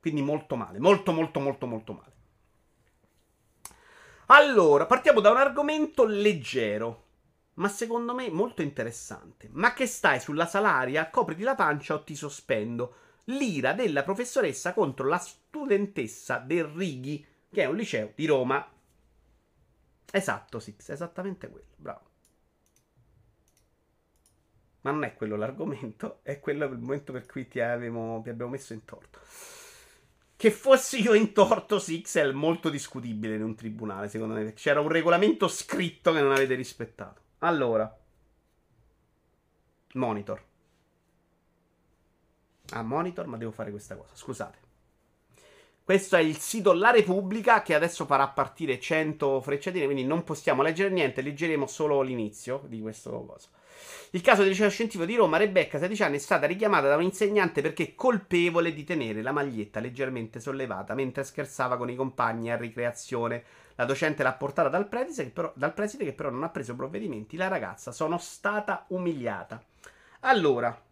[0.00, 0.78] Quindi molto male.
[0.78, 2.12] Molto, molto, molto, molto male.
[4.26, 7.04] Allora, partiamo da un argomento leggero
[7.56, 9.48] ma secondo me molto interessante.
[9.52, 11.08] Ma che stai sulla salaria?
[11.10, 12.94] Copriti la pancia o ti sospendo.
[13.24, 18.66] L'ira della professoressa contro la studentessa del Righi, che è un liceo di Roma.
[20.10, 21.66] Esatto, Six, esattamente quello.
[21.76, 22.04] Bravo.
[24.82, 28.52] Ma non è quello l'argomento, è quello il momento per cui ti, avevamo, ti abbiamo
[28.52, 29.18] messo in torto.
[30.36, 34.52] Che fossi io in torto, Six, è molto discutibile in un tribunale, secondo me.
[34.52, 37.24] C'era un regolamento scritto che non avete rispettato.
[37.38, 37.96] Allora.
[39.94, 40.44] Monitor.
[42.72, 44.14] Ah, monitor, ma devo fare questa cosa.
[44.14, 44.65] Scusate.
[45.86, 50.62] Questo è il sito La Repubblica che adesso farà partire 100 frecciatine, quindi non possiamo
[50.62, 53.50] leggere niente, leggeremo solo l'inizio di questo coso.
[54.10, 57.02] Il caso del liceo scientifico di Roma, Rebecca, 16 anni, è stata richiamata da un
[57.02, 62.56] insegnante perché colpevole di tenere la maglietta leggermente sollevata mentre scherzava con i compagni a
[62.56, 63.44] ricreazione.
[63.76, 66.74] La docente l'ha portata dal preside, che però, dal preside che però non ha preso
[66.74, 67.36] provvedimenti.
[67.36, 69.62] La ragazza sono stata umiliata.
[70.22, 70.82] Allora,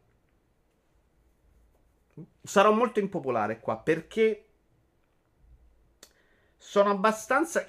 [2.41, 4.45] sarò molto impopolare qua perché
[6.65, 7.69] sono abbastanza.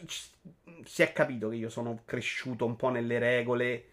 [0.86, 3.86] Si è capito che io sono cresciuto un po' nelle regole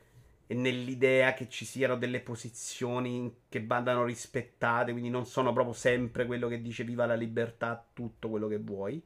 [0.46, 6.24] e nell'idea che ci siano delle posizioni che vadano rispettate, quindi non sono proprio sempre
[6.24, 9.02] quello che dice viva la libertà, tutto quello che vuoi.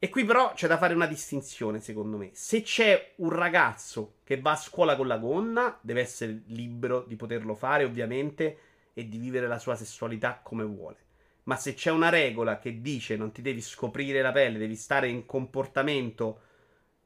[0.00, 2.30] E qui però c'è da fare una distinzione, secondo me.
[2.32, 7.14] Se c'è un ragazzo che va a scuola con la gonna, deve essere libero di
[7.14, 8.58] poterlo fare, ovviamente,
[8.94, 11.06] e di vivere la sua sessualità come vuole.
[11.48, 15.08] Ma se c'è una regola che dice non ti devi scoprire la pelle, devi stare
[15.08, 16.42] in comportamento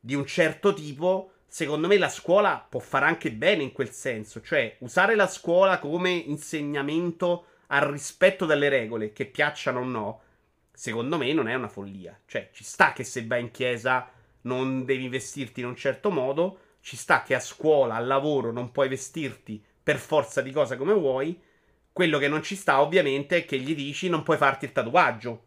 [0.00, 4.42] di un certo tipo, secondo me la scuola può fare anche bene in quel senso.
[4.42, 10.22] Cioè, usare la scuola come insegnamento al rispetto delle regole, che piacciono o no,
[10.72, 12.18] secondo me non è una follia.
[12.26, 14.10] Cioè, ci sta che se vai in chiesa
[14.42, 18.72] non devi vestirti in un certo modo, ci sta che a scuola, al lavoro non
[18.72, 21.40] puoi vestirti per forza di cosa come vuoi.
[21.92, 25.44] Quello che non ci sta, ovviamente, è che gli dici non puoi farti il tatuaggio.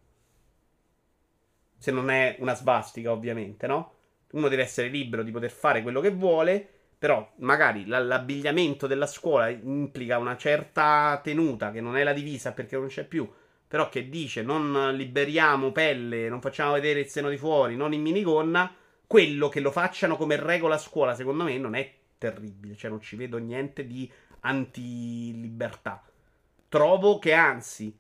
[1.77, 3.93] Se non è una svastica, ovviamente, no?
[4.31, 9.49] Uno deve essere libero di poter fare quello che vuole, però magari l'abbigliamento della scuola
[9.49, 13.29] implica una certa tenuta che non è la divisa perché non c'è più
[13.67, 18.01] però che dice non liberiamo pelle, non facciamo vedere il seno di fuori, non in
[18.01, 18.73] minigonna,
[19.08, 22.75] quello che lo facciano come regola a scuola, secondo me, non è terribile.
[22.75, 24.10] Cioè, non ci vedo niente di
[24.41, 26.03] anti-libertà.
[26.75, 27.97] Trovo che anzi,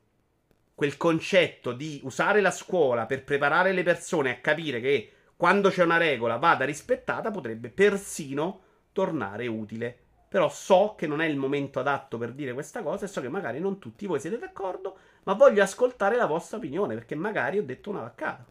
[0.75, 5.81] quel concetto di usare la scuola per preparare le persone a capire che quando c'è
[5.81, 8.59] una regola vada rispettata potrebbe persino
[8.91, 9.97] tornare utile.
[10.27, 13.29] Però so che non è il momento adatto per dire questa cosa e so che
[13.29, 17.63] magari non tutti voi siete d'accordo ma voglio ascoltare la vostra opinione perché magari ho
[17.63, 18.45] detto una vaccata.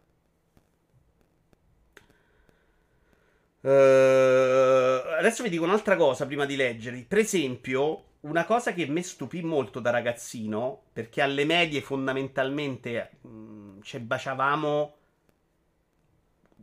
[3.61, 7.05] Uh, adesso vi dico un'altra cosa prima di leggerli.
[7.07, 13.27] Per esempio, una cosa che mi stupì molto da ragazzino, perché alle medie fondamentalmente mh,
[13.27, 14.95] mm, ci baciavamo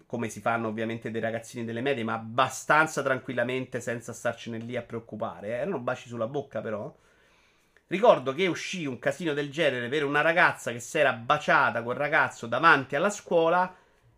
[0.06, 4.82] come si fanno ovviamente dei ragazzini delle medie, ma abbastanza tranquillamente senza starcene lì a
[4.82, 5.48] preoccupare.
[5.48, 6.94] Erano baci sulla bocca però.
[7.86, 11.94] Ricordo che uscì un casino del genere per una ragazza che si era baciata col
[11.94, 13.74] ragazzo davanti alla scuola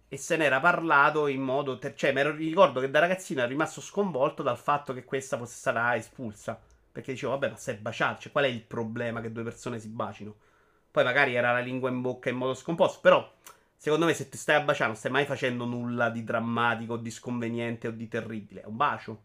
[0.08, 1.78] e se n'era parlato in modo.
[1.78, 5.56] Ter- cioè, mi ricordo che da ragazzino ero rimasto sconvolto dal fatto che questa fosse
[5.56, 6.60] stata espulsa.
[6.94, 9.88] Perché dicevo, vabbè, ma sei baciato, cioè, qual è il problema che due persone si
[9.88, 10.32] bacino?
[10.92, 13.34] Poi magari era la lingua in bocca in modo scomposto, però.
[13.76, 17.10] Secondo me, se ti stai a baciare, non stai mai facendo nulla di drammatico, di
[17.10, 18.62] sconveniente o di terribile.
[18.62, 19.22] È un bacio.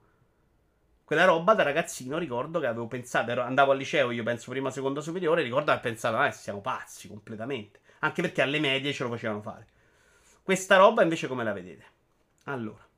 [1.03, 4.71] Quella roba da ragazzino ricordo che avevo pensato, ero, andavo al liceo, io penso prima
[4.71, 7.81] seconda superiore, ricordo che pensavo, eh, siamo pazzi completamente.
[7.99, 9.67] Anche perché alle medie ce lo facevano fare.
[10.41, 11.85] Questa roba invece come la vedete?
[12.45, 12.88] Allora.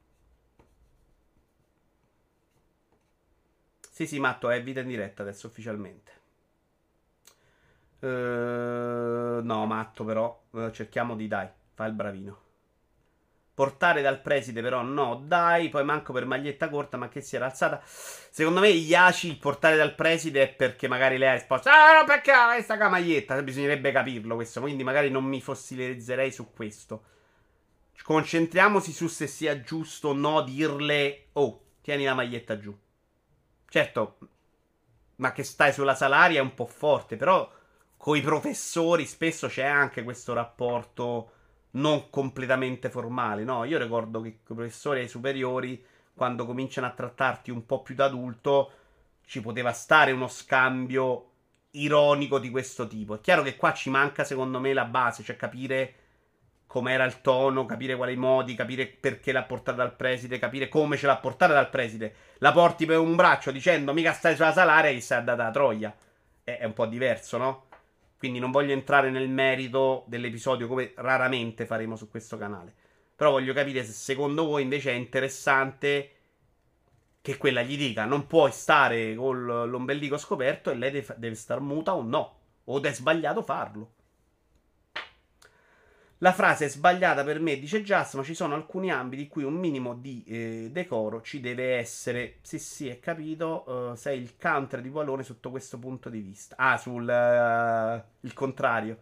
[3.93, 6.11] Sì, sì, Matto, è vita in diretta adesso ufficialmente.
[7.99, 12.39] Uh, no, Matto, però, uh, cerchiamo di dai, fa il bravino.
[13.53, 15.67] Portare dal preside, però, no, dai.
[15.67, 17.81] Poi manco per maglietta corta, ma che si era alzata.
[17.83, 21.69] Secondo me, Iaci, il portare dal preside è perché magari lei ha risposto.
[21.69, 23.41] Ah, no, perché questa maglietta?
[23.43, 24.61] Bisognerebbe capirlo questo.
[24.61, 27.03] Quindi, magari non mi fossilizzerei su questo.
[28.03, 31.25] Concentriamoci su se sia giusto o no dirle.
[31.33, 32.75] Oh, tieni la maglietta giù.
[33.73, 34.17] Certo,
[35.17, 37.15] ma che stai sulla salaria è un po' forte.
[37.15, 37.49] Però,
[37.95, 41.31] con i professori spesso c'è anche questo rapporto
[41.71, 43.63] non completamente formali, no?
[43.63, 45.81] Io ricordo che i professori ai superiori,
[46.13, 48.71] quando cominciano a trattarti un po' più da adulto,
[49.25, 51.29] ci poteva stare uno scambio
[51.71, 53.15] ironico di questo tipo.
[53.15, 55.93] È chiaro che qua ci manca, secondo me, la base, cioè capire
[56.71, 61.05] com'era il tono, capire quali modi, capire perché l'ha portata dal preside, capire come ce
[61.05, 62.15] l'ha portata dal preside.
[62.37, 65.93] La porti per un braccio dicendo mica stai sulla salaria e sei andata a Troia.
[66.41, 67.65] È, è un po' diverso, no?
[68.17, 72.73] Quindi non voglio entrare nel merito dell'episodio come raramente faremo su questo canale.
[73.17, 76.11] Però voglio capire se secondo voi invece è interessante
[77.19, 81.59] che quella gli dica non puoi stare con l'ombelico scoperto e lei deve, deve star
[81.59, 82.37] muta o no.
[82.63, 83.91] O è sbagliato farlo.
[86.23, 89.43] La frase è sbagliata per me, dice Just, ma ci sono alcuni ambiti in cui
[89.43, 92.37] un minimo di eh, decoro ci deve essere.
[92.43, 93.63] Sì, sì, è capito.
[93.67, 96.55] Uh, sei il counter di Valone sotto questo punto di vista.
[96.59, 98.99] Ah, sul uh, il contrario.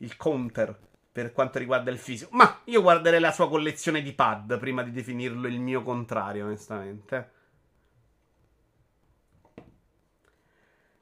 [0.00, 0.78] Il counter
[1.10, 2.28] per quanto riguarda il fisico.
[2.36, 7.31] Ma io guarderei la sua collezione di pad prima di definirlo il mio contrario, onestamente.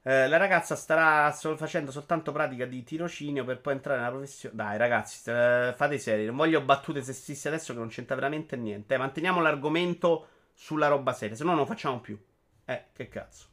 [0.03, 4.55] Eh, la ragazza starà sol- facendo soltanto pratica di tirocinio per poi entrare nella professione.
[4.55, 6.27] Dai, ragazzi, eh, fate serie.
[6.27, 8.95] Non voglio battute sessiste adesso che non c'entra veramente niente.
[8.95, 12.19] Eh, manteniamo l'argomento sulla roba seria, se no non lo facciamo più.
[12.65, 13.47] Eh, che cazzo.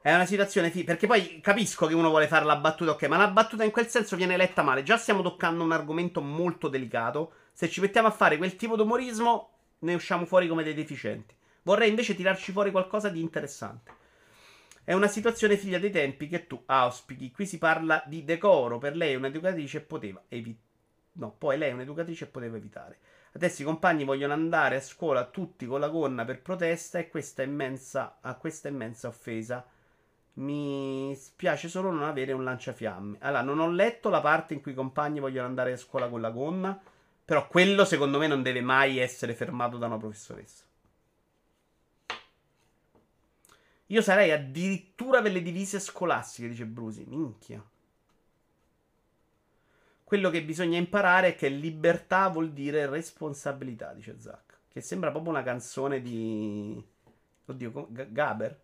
[0.00, 0.70] È una situazione.
[0.70, 3.70] Fi- perché poi capisco che uno vuole fare la battuta, ok, ma la battuta in
[3.70, 4.82] quel senso viene letta male.
[4.82, 7.32] Già stiamo toccando un argomento molto delicato.
[7.52, 11.34] Se ci mettiamo a fare quel tipo di umorismo, ne usciamo fuori come dei deficienti.
[11.62, 14.00] Vorrei invece tirarci fuori qualcosa di interessante.
[14.84, 17.30] È una situazione figlia dei tempi che tu auspichi.
[17.30, 18.78] Qui si parla di decoro.
[18.78, 20.70] Per lei un'educatrice poteva evitare.
[21.14, 22.98] No, poi lei è un'educatrice e poteva evitare.
[23.34, 27.42] Adesso i compagni vogliono andare a scuola tutti con la gonna per protesta e questa
[27.42, 29.64] immensa, a questa immensa offesa.
[30.34, 33.18] Mi spiace solo non avere un lanciafiamme.
[33.20, 36.20] Allora, non ho letto la parte in cui i compagni vogliono andare a scuola con
[36.22, 36.80] la gonna,
[37.24, 40.64] però quello secondo me non deve mai essere fermato da una professoressa.
[43.92, 47.04] Io sarei addirittura per le divise scolastiche, dice Brusi.
[47.06, 47.62] Minchia.
[50.02, 54.60] Quello che bisogna imparare è che libertà vuol dire responsabilità, dice Zack.
[54.68, 56.82] Che sembra proprio una canzone di...
[57.44, 58.60] Oddio, Gaber?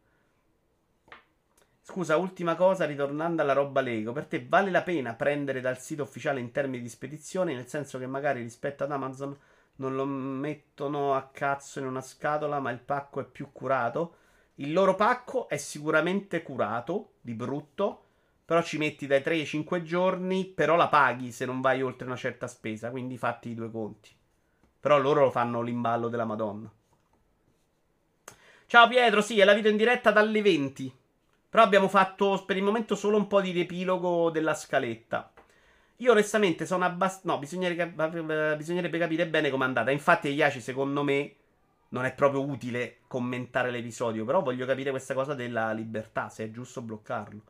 [1.82, 6.04] Scusa, ultima cosa, ritornando alla roba Lego, per te vale la pena prendere dal sito
[6.04, 9.36] ufficiale in termini di spedizione, nel senso che magari rispetto ad Amazon
[9.76, 14.26] non lo mettono a cazzo in una scatola, ma il pacco è più curato?
[14.60, 18.04] Il loro pacco è sicuramente curato, di brutto,
[18.44, 22.06] però ci metti dai 3 ai 5 giorni, però la paghi se non vai oltre
[22.06, 24.10] una certa spesa, quindi fatti i due conti.
[24.80, 26.72] Però loro lo fanno l'imballo della Madonna.
[28.66, 30.96] Ciao Pietro, sì, è la video in diretta dalle 20.
[31.50, 35.32] Però abbiamo fatto per il momento solo un po' di riepilogo della scaletta.
[35.96, 37.28] Io onestamente sono abbastanza...
[37.32, 39.90] No, bisognerebbe, bisognerebbe capire bene com'è andata.
[39.90, 41.34] Infatti, Iaci, secondo me,
[41.90, 44.24] non è proprio utile commentare l'episodio.
[44.24, 47.42] Però voglio capire questa cosa della libertà, se è giusto bloccarlo.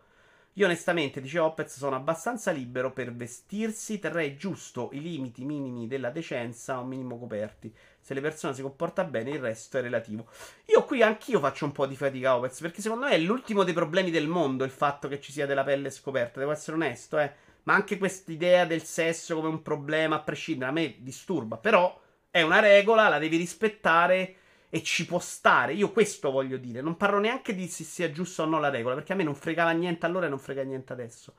[0.59, 6.11] Io onestamente, dice Opez, sono abbastanza libero per vestirsi, terrei giusto i limiti minimi della
[6.11, 7.73] decenza, un minimo coperti.
[8.01, 10.27] Se le persone si comportano bene, il resto è relativo.
[10.65, 13.73] Io qui anch'io faccio un po' di fatica, Opez, perché secondo me è l'ultimo dei
[13.73, 17.33] problemi del mondo il fatto che ci sia della pelle scoperta, devo essere onesto, eh.
[17.63, 21.57] Ma anche quest'idea del sesso come un problema, a prescindere, a me disturba.
[21.59, 22.01] Però
[22.39, 24.35] è una regola, la devi rispettare
[24.71, 25.73] e ci può stare.
[25.73, 26.81] Io questo voglio dire.
[26.81, 29.35] Non parlo neanche di se sia giusto o no la regola, perché a me non
[29.35, 31.35] fregava niente allora e non frega niente adesso.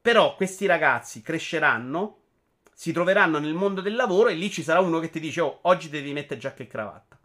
[0.00, 2.20] Però questi ragazzi cresceranno,
[2.72, 5.58] si troveranno nel mondo del lavoro e lì ci sarà uno che ti dice: Oh,
[5.62, 7.18] oggi devi mettere giacca e cravatta.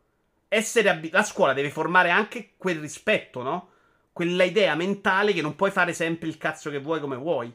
[0.49, 3.69] Ab- la scuola deve formare anche quel rispetto, no?
[4.11, 7.53] Quella idea mentale che non puoi fare sempre il cazzo che vuoi come vuoi.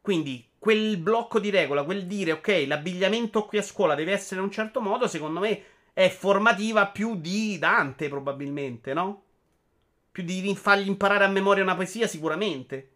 [0.00, 4.46] Quindi quel blocco di regola, quel dire ok, l'abbigliamento qui a scuola deve essere in
[4.46, 5.62] un certo modo, secondo me
[5.92, 9.24] è formativa più di Dante, probabilmente, no?
[10.10, 12.92] Più di fargli imparare a memoria una poesia, sicuramente.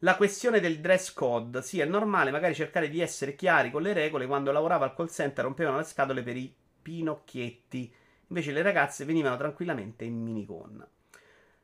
[0.00, 3.94] La questione del dress code, sì, è normale magari cercare di essere chiari con le
[3.94, 4.26] regole.
[4.26, 7.90] Quando lavorava al call center rompevano le scatole per i pinocchietti.
[8.26, 10.86] Invece le ragazze venivano tranquillamente in minigonna.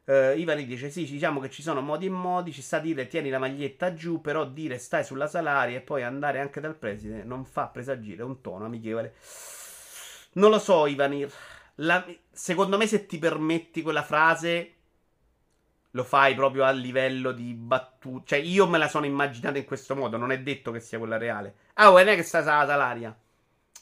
[0.08, 2.50] Uh, Ivani dice: Sì, diciamo che ci sono modi e modi.
[2.50, 6.02] Ci sta a dire tieni la maglietta giù, però dire stai sulla salaria e poi
[6.02, 9.14] andare anche dal preside non fa presagire un tono amichevole.
[10.32, 11.30] Non lo so, Ivanir.
[11.76, 14.72] La, secondo me, se ti permetti quella frase,
[15.90, 18.28] lo fai proprio a livello di battuta.
[18.28, 20.16] Cioè, io me la sono immaginata in questo modo.
[20.16, 21.54] Non è detto che sia quella reale.
[21.74, 23.14] Ah, non è che sta sulla salaria.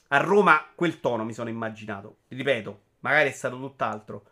[0.09, 2.17] A Roma quel tono mi sono immaginato.
[2.27, 4.25] Ripeto, magari è stato tutt'altro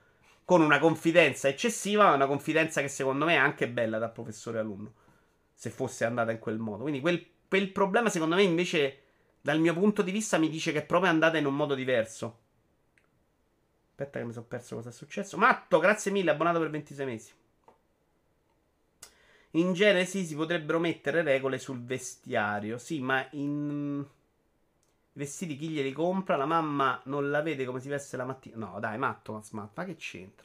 [0.44, 4.58] con una confidenza eccessiva, ma una confidenza che secondo me è anche bella da professore
[4.58, 4.92] alunno,
[5.54, 6.82] se fosse andata in quel modo.
[6.82, 8.98] Quindi quel, quel problema secondo me invece,
[9.40, 12.40] dal mio punto di vista, mi dice che è proprio andata in un modo diverso.
[13.90, 15.36] Aspetta che mi sono perso cosa è successo.
[15.38, 17.32] Matto, grazie mille, abbonato per 26 mesi.
[19.52, 22.76] In genere sì, si potrebbero mettere regole sul vestiario.
[22.78, 24.04] Sì, ma in...
[25.16, 26.36] I vestiti chi glieli compra?
[26.36, 28.56] La mamma non la vede come si veste la mattina.
[28.56, 29.70] No, dai, matto, ma smart.
[29.76, 30.44] Ma che c'entra?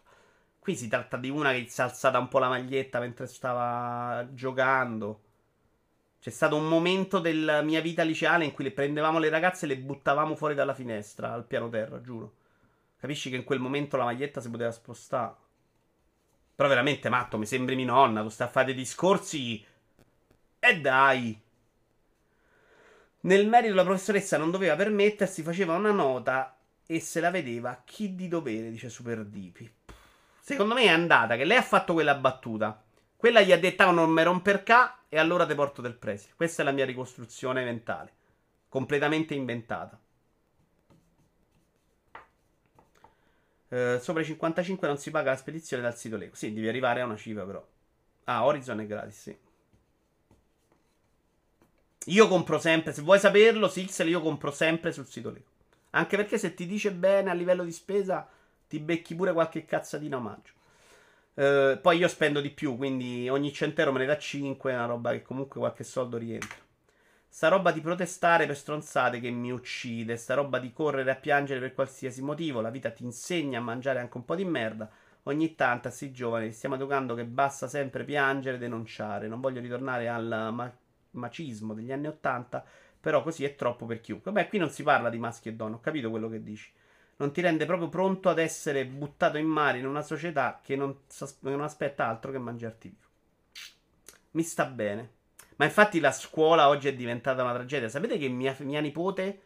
[0.59, 4.27] Qui si tratta di una che si è alzata un po' la maglietta mentre stava
[4.31, 5.21] giocando.
[6.19, 9.69] C'è stato un momento della mia vita liceale in cui le prendevamo le ragazze e
[9.69, 12.33] le buttavamo fuori dalla finestra al piano terra, giuro.
[12.99, 15.33] Capisci che in quel momento la maglietta si poteva spostare.
[16.53, 19.65] Però veramente matto, mi sembri mia nonna, tu stai a fare dei discorsi.
[20.59, 21.41] E dai.
[23.21, 28.15] Nel merito la professoressa non doveva permettersi, faceva una nota e se la vedeva chi
[28.15, 29.69] di dovere, dice Super Dipi.
[30.39, 32.81] Secondo me è andata che lei ha fatto quella battuta.
[33.15, 34.63] Quella gli ha detto oh, non me romper
[35.09, 36.33] e allora te porto del preside.
[36.35, 38.13] Questa è la mia ricostruzione mentale.
[38.69, 39.99] Completamente inventata.
[43.67, 46.33] Uh, sopra i 55 non si paga la spedizione dal sito Lego.
[46.33, 47.63] Sì, devi arrivare a una cifra però.
[48.23, 49.37] Ah, Horizon è gratis, sì.
[52.09, 55.45] Io compro sempre, se vuoi saperlo, Sixel io compro sempre sul sito Lego.
[55.91, 58.27] Anche perché se ti dice bene a livello di spesa,
[58.67, 60.53] ti becchi pure qualche cazzatina omaggio.
[61.35, 64.85] Uh, poi io spendo di più, quindi ogni centero me ne dà 5, è una
[64.85, 66.57] roba che comunque qualche soldo rientra.
[67.27, 70.17] Sta roba di protestare per stronzate che mi uccide.
[70.17, 72.59] Sta roba di correre a piangere per qualsiasi motivo.
[72.59, 74.89] La vita ti insegna a mangiare anche un po' di merda.
[75.23, 79.27] Ogni tanto a sti giovani stiamo educando che basta sempre piangere e denunciare.
[79.27, 80.73] Non voglio ritornare al
[81.19, 82.65] macismo degli anni Ottanta,
[82.99, 84.31] però così è troppo per chiunque.
[84.31, 86.71] Beh, qui non si parla di maschi e donne, ho capito quello che dici.
[87.17, 90.95] Non ti rende proprio pronto ad essere buttato in mare in una società che non,
[91.41, 93.07] non aspetta altro che mangiarti vivo.
[94.31, 95.17] Mi sta bene.
[95.57, 97.89] Ma infatti la scuola oggi è diventata una tragedia.
[97.89, 99.41] Sapete che mia, mia nipote,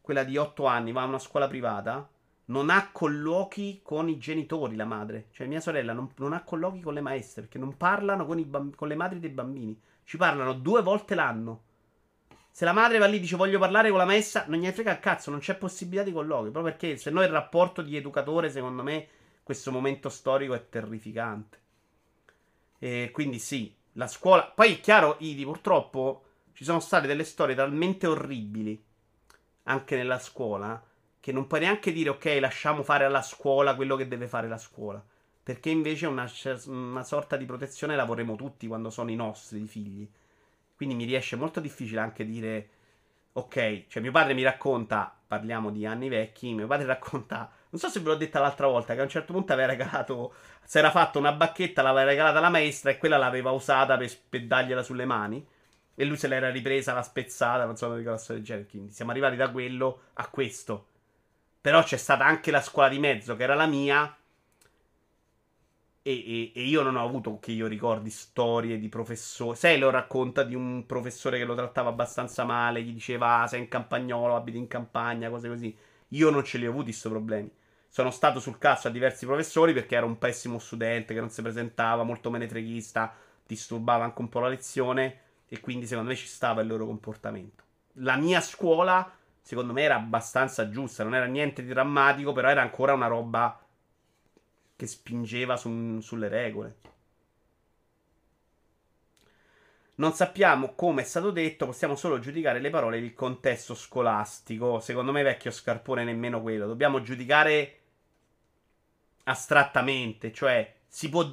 [0.00, 2.08] quella di 8 anni, va a una scuola privata?
[2.46, 5.28] non ha colloqui con i genitori, la madre.
[5.30, 8.74] Cioè, mia sorella non, non ha colloqui con le maestre perché non parlano con, bamb-
[8.74, 9.80] con, le madri dei bambini.
[10.06, 11.64] Ci parlano due volte l'anno.
[12.48, 14.92] Se la madre va lì e dice voglio parlare con la maestra, non gliene frega
[14.92, 16.52] il cazzo, non c'è possibilità di colloqui.
[16.52, 19.08] Proprio perché se no il rapporto di educatore, secondo me,
[19.42, 21.60] questo momento storico è terrificante.
[22.78, 24.44] E quindi sì, la scuola.
[24.44, 28.80] Poi è chiaro, Idi, purtroppo ci sono state delle storie talmente orribili
[29.64, 30.80] anche nella scuola
[31.18, 34.58] che non puoi neanche dire ok, lasciamo fare alla scuola quello che deve fare la
[34.58, 35.04] scuola.
[35.46, 36.28] Perché invece una,
[36.66, 40.10] una sorta di protezione la vorremmo tutti quando sono i nostri figli.
[40.74, 42.68] Quindi mi riesce molto difficile anche dire
[43.30, 47.88] ok, cioè mio padre mi racconta, parliamo di anni vecchi, mio padre racconta, non so
[47.88, 50.34] se ve l'ho detta l'altra volta, che a un certo punto aveva regalato,
[50.64, 54.46] si era fatto una bacchetta, l'aveva regalata la maestra e quella l'aveva usata per, per
[54.46, 55.46] dargliela sulle mani.
[55.94, 58.66] E lui se l'era ripresa, l'ha spezzata, non so, una cosa del genere.
[58.66, 60.88] Quindi siamo arrivati da quello a questo.
[61.60, 64.15] Però c'è stata anche la scuola di mezzo, che era la mia.
[66.06, 69.56] E, e, e io non ho avuto che io ricordi storie di professori.
[69.56, 73.62] Sai, lo racconta di un professore che lo trattava abbastanza male, gli diceva ah, sei
[73.62, 75.76] in campagnolo, abiti in campagna, cose così.
[76.10, 77.50] Io non ce li ho avuti questi problemi.
[77.88, 81.42] Sono stato sul cazzo a diversi professori perché ero un pessimo studente che non si
[81.42, 83.12] presentava, molto menetreghista,
[83.44, 87.64] disturbava anche un po' la lezione e quindi secondo me ci stava il loro comportamento.
[87.94, 91.02] La mia scuola secondo me era abbastanza giusta.
[91.02, 93.60] Non era niente di drammatico, però era ancora una roba
[94.76, 96.76] che spingeva su, sulle regole.
[99.96, 104.78] Non sappiamo come è stato detto, possiamo solo giudicare le parole il contesto scolastico.
[104.80, 106.66] Secondo me, vecchio scarpone, nemmeno quello.
[106.66, 107.80] Dobbiamo giudicare
[109.24, 110.74] astrattamente, cioè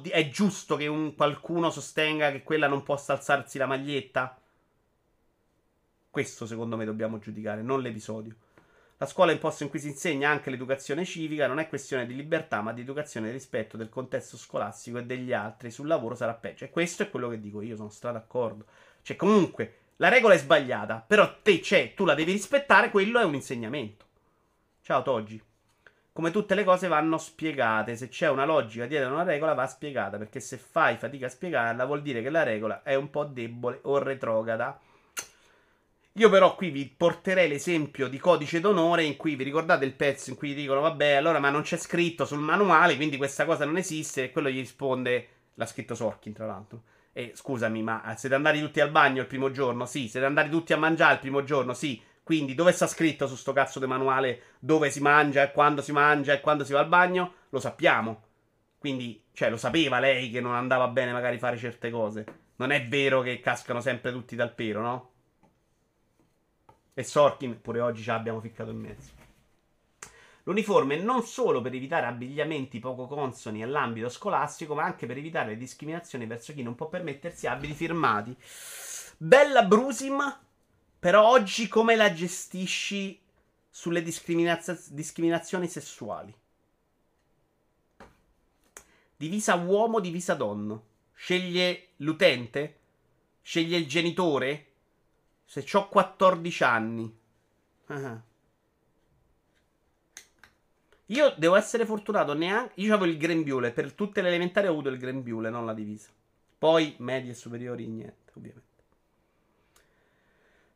[0.02, 4.38] di- è giusto che un, qualcuno sostenga che quella non possa alzarsi la maglietta?
[6.10, 8.34] Questo secondo me dobbiamo giudicare, non l'episodio.
[8.98, 12.06] La scuola è un posto in cui si insegna anche l'educazione civica, non è questione
[12.06, 15.70] di libertà, ma di educazione e rispetto del contesto scolastico e degli altri.
[15.70, 16.64] Sul lavoro sarà peggio.
[16.64, 18.66] E questo è quello che dico io, sono stra d'accordo.
[19.02, 23.24] Cioè, comunque, la regola è sbagliata, però te c'è, tu la devi rispettare, quello è
[23.24, 24.04] un insegnamento.
[24.80, 25.42] Ciao Toggi.
[26.12, 30.16] Come tutte le cose vanno spiegate, se c'è una logica dietro una regola va spiegata,
[30.16, 33.80] perché se fai fatica a spiegarla vuol dire che la regola è un po' debole
[33.82, 34.80] o retrograda.
[36.16, 40.30] Io però qui vi porterei l'esempio di codice d'onore in cui vi ricordate il pezzo
[40.30, 43.76] in cui dicono vabbè allora ma non c'è scritto sul manuale quindi questa cosa non
[43.76, 48.60] esiste e quello gli risponde l'ha scritto Sorkin tra l'altro e scusami ma siete andati
[48.60, 49.86] tutti al bagno il primo giorno?
[49.86, 50.08] Sì.
[50.08, 51.72] Siete andati tutti a mangiare il primo giorno?
[51.72, 52.02] Sì.
[52.22, 55.92] Quindi dove sta scritto su sto cazzo di manuale dove si mangia e quando si
[55.92, 57.34] mangia e quando si va al bagno?
[57.50, 58.22] Lo sappiamo.
[58.78, 62.24] Quindi, cioè, lo sapeva lei che non andava bene magari fare certe cose.
[62.56, 65.12] Non è vero che cascano sempre tutti dal pero, no?
[66.94, 69.10] E Sorkin pure oggi ci abbiamo ficcato in mezzo.
[70.44, 75.56] L'uniforme non solo per evitare abbigliamenti poco consoni all'ambito scolastico, ma anche per evitare le
[75.56, 78.36] discriminazioni verso chi non può permettersi abiti firmati.
[79.16, 80.38] Bella Brusim,
[80.98, 83.20] però oggi come la gestisci
[83.70, 86.32] sulle discriminaz- discriminazioni sessuali?
[89.16, 90.80] Divisa uomo, divisa donna.
[91.14, 92.78] Sceglie l'utente?
[93.40, 94.73] Sceglie il genitore?
[95.44, 97.18] Se ho 14 anni.
[97.86, 98.20] Uh-huh.
[101.06, 102.34] Io devo essere fortunato.
[102.34, 102.72] Neanche...
[102.80, 103.72] Io avevo il grembiule.
[103.72, 106.08] Per tutte le elementari ho avuto il grembiule, non la divisa.
[106.58, 108.73] Poi medie e superiori, niente, ovviamente.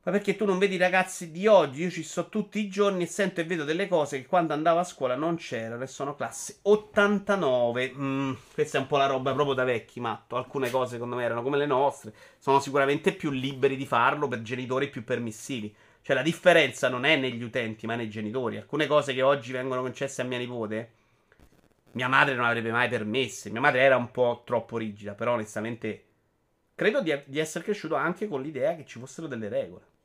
[0.09, 1.83] Ma perché tu non vedi i ragazzi di oggi?
[1.83, 4.79] Io ci sto tutti i giorni e sento e vedo delle cose che quando andavo
[4.79, 7.93] a scuola non c'erano e sono classe 89.
[7.95, 10.37] Mm, questa è un po' la roba proprio da vecchi, matto.
[10.37, 12.15] Alcune cose secondo me erano come le nostre.
[12.39, 15.77] Sono sicuramente più liberi di farlo per genitori più permissivi.
[16.01, 18.57] Cioè la differenza non è negli utenti ma nei genitori.
[18.57, 20.91] Alcune cose che oggi vengono concesse a mia nipote,
[21.93, 23.51] mia madre non avrebbe mai permesse.
[23.51, 26.05] Mia madre era un po' troppo rigida, però onestamente
[26.75, 29.97] credo di, di essere cresciuto anche con l'idea che ci fossero delle regole.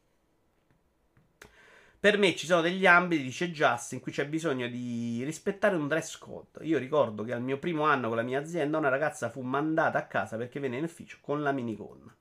[2.03, 5.87] Per me ci sono degli ambiti, dice Just, in cui c'è bisogno di rispettare un
[5.87, 6.65] dress code.
[6.65, 9.99] Io ricordo che al mio primo anno con la mia azienda una ragazza fu mandata
[9.99, 12.13] a casa perché venne in ufficio con la minigonna.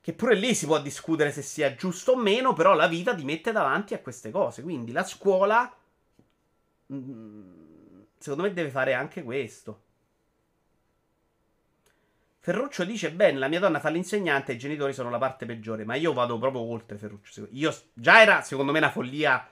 [0.00, 3.24] che pure lì si può discutere se sia giusto o meno, però la vita ti
[3.24, 4.62] mette davanti a queste cose.
[4.62, 5.70] Quindi la scuola,
[6.90, 9.82] mm, secondo me, deve fare anche questo.
[12.44, 15.86] Ferruccio dice: Bene, la mia donna fa l'insegnante e i genitori sono la parte peggiore.
[15.86, 17.48] Ma io vado proprio oltre Ferruccio.
[17.52, 19.48] Io già era, secondo me, una follia.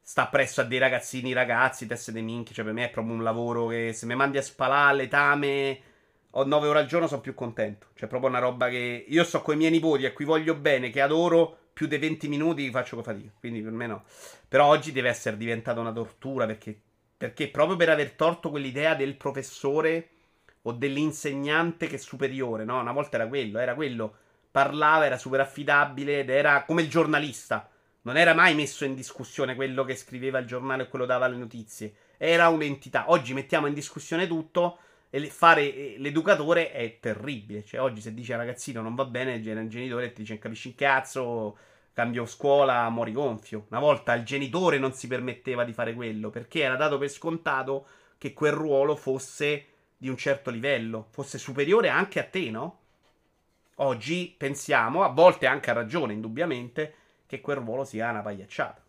[0.00, 2.54] Sta presso a dei ragazzini, ragazzi, teste dei minchi.
[2.54, 5.80] Cioè, per me è proprio un lavoro che se mi mandi a spalare letame
[6.30, 7.88] ho 9 ore al giorno, sono più contento.
[7.94, 9.04] Cioè, proprio una roba che.
[9.06, 12.26] Io sto con i miei nipoti a cui voglio bene, che adoro, più dei 20
[12.28, 13.30] minuti faccio fatica.
[13.38, 14.04] Quindi per me no.
[14.48, 16.74] Però oggi deve essere diventata una tortura perché.
[17.18, 20.08] Perché proprio per aver torto quell'idea del professore
[20.68, 22.78] o dell'insegnante che è superiore, no?
[22.78, 24.14] Una volta era quello, era quello.
[24.50, 27.68] Parlava, era super affidabile ed era come il giornalista.
[28.02, 31.36] Non era mai messo in discussione quello che scriveva il giornale e quello dava le
[31.36, 31.94] notizie.
[32.16, 33.10] Era un'entità.
[33.10, 34.78] Oggi mettiamo in discussione tutto
[35.10, 37.64] e fare l'educatore è terribile.
[37.64, 40.74] Cioè, oggi se dice al ragazzino non va bene, il genitore ti dice capisci il
[40.74, 41.56] cazzo,
[41.94, 43.66] cambio scuola, mori gonfio.
[43.70, 47.86] Una volta il genitore non si permetteva di fare quello perché era dato per scontato
[48.18, 49.64] che quel ruolo fosse
[49.98, 52.78] di un certo livello, fosse superiore anche a te, no?
[53.80, 56.94] Oggi pensiamo, a volte anche a ragione, indubbiamente,
[57.26, 58.82] che quel ruolo sia una pagliacciata.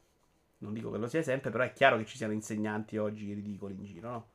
[0.60, 3.74] Non dico che lo sia sempre, però è chiaro che ci siano insegnanti oggi ridicoli
[3.74, 4.28] in giro, no?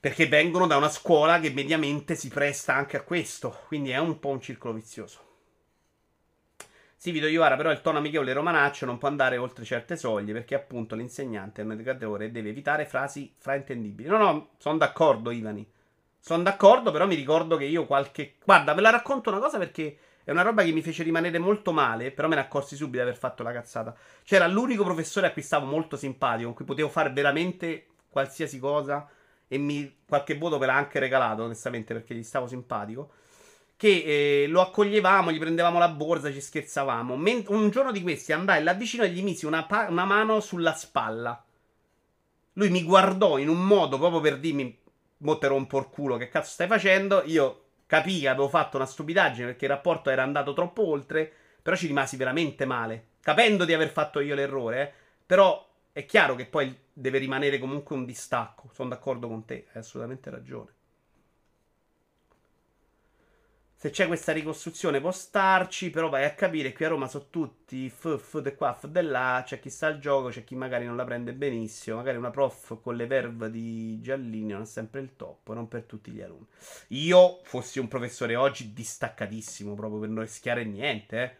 [0.00, 4.18] Perché vengono da una scuola che mediamente si presta anche a questo, quindi è un
[4.18, 5.25] po' un circolo vizioso.
[6.98, 10.54] Sì, Vito Iovara, però il tono amichevole romanaccio non può andare oltre certe soglie perché
[10.54, 14.08] appunto l'insegnante è un educatore e deve evitare frasi fraintendibili.
[14.08, 15.64] No, no, sono d'accordo, Ivani.
[16.18, 18.36] Sono d'accordo, però mi ricordo che io qualche...
[18.42, 21.70] Guarda, ve la racconto una cosa perché è una roba che mi fece rimanere molto
[21.72, 23.94] male, però me ne accorsi subito di aver fatto la cazzata.
[24.24, 29.06] C'era l'unico professore a cui stavo molto simpatico, con cui potevo fare veramente qualsiasi cosa
[29.46, 29.98] e mi...
[30.08, 33.12] qualche voto me l'ha anche regalato, onestamente, perché gli stavo simpatico
[33.76, 37.16] che eh, lo accoglievamo, gli prendevamo la borsa, ci scherzavamo.
[37.16, 40.40] Men- un giorno di questi andai là vicino e gli misi una, pa- una, mano
[40.40, 41.44] sulla spalla.
[42.54, 44.76] Lui mi guardò in un modo proprio per dirmi:
[45.18, 47.22] Mo te rompo il culo, che cazzo stai facendo?
[47.26, 51.30] Io capii che avevo fatto una stupidaggine perché il rapporto era andato troppo oltre.
[51.62, 53.08] Però ci rimasi veramente male.
[53.20, 54.92] Capendo di aver fatto io l'errore, eh,
[55.26, 58.70] però è chiaro che poi deve rimanere comunque un distacco.
[58.72, 60.74] Sono d'accordo con te, hai assolutamente ragione.
[63.78, 67.90] Se c'è questa ricostruzione può starci, però vai a capire qui a Roma sono tutti
[67.90, 70.86] f, f de qua, f de là, c'è chi sta al gioco, c'è chi magari
[70.86, 75.02] non la prende benissimo, magari una prof con le verve di Giallini non è sempre
[75.02, 76.46] il top, non per tutti gli alunni.
[76.88, 81.36] Io fossi un professore oggi distaccatissimo, proprio per non rischiare niente, eh.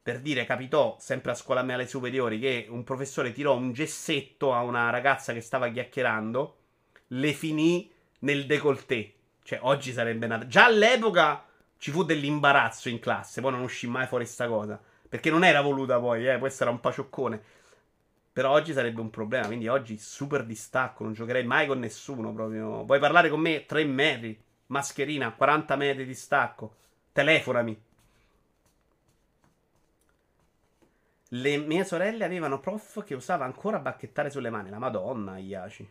[0.00, 4.54] Per dire, capitò sempre a scuola mia alle superiori che un professore tirò un gessetto
[4.54, 6.58] a una ragazza che stava chiacchierando,
[7.08, 7.90] le finì
[8.20, 9.14] nel décolleté
[9.44, 10.46] cioè, oggi sarebbe nata.
[10.46, 11.44] Già all'epoca
[11.76, 13.42] ci fu dell'imbarazzo in classe.
[13.42, 14.80] Poi non uscì mai fuori sta cosa.
[15.06, 16.38] Perché non era voluta poi, eh.
[16.38, 17.42] Questo era un pacioccone.
[18.32, 19.46] Però oggi sarebbe un problema.
[19.46, 21.04] Quindi oggi super distacco.
[21.04, 22.32] Non giocherei mai con nessuno.
[22.32, 22.84] Proprio.
[22.84, 23.66] Vuoi parlare con me?
[23.66, 24.42] 3 metri.
[24.68, 26.76] Mascherina, 40 metri di stacco.
[27.12, 27.82] Telefonami.
[31.28, 34.70] Le mie sorelle avevano prof che usava ancora bacchettare sulle mani.
[34.70, 35.86] La madonna, Iaci.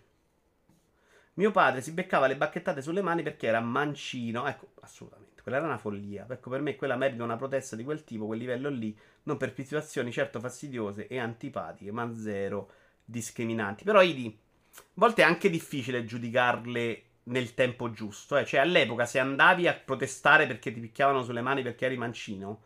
[1.36, 4.47] Mio padre si beccava le bacchettate sulle mani perché era mancino.
[4.47, 5.41] Ecco, assolutamente.
[5.41, 6.25] Quella era una follia.
[6.29, 8.97] Ecco, per me quella merita una protesta di quel tipo, quel livello lì.
[9.23, 12.69] Non per situazioni certo fastidiose e antipatiche, ma zero
[13.03, 13.84] discriminanti.
[13.84, 14.39] Però, Idi,
[14.75, 18.38] a volte è anche difficile giudicarle nel tempo giusto.
[18.38, 18.45] Eh.
[18.45, 22.61] Cioè, all'epoca, se andavi a protestare perché ti picchiavano sulle mani perché eri mancino,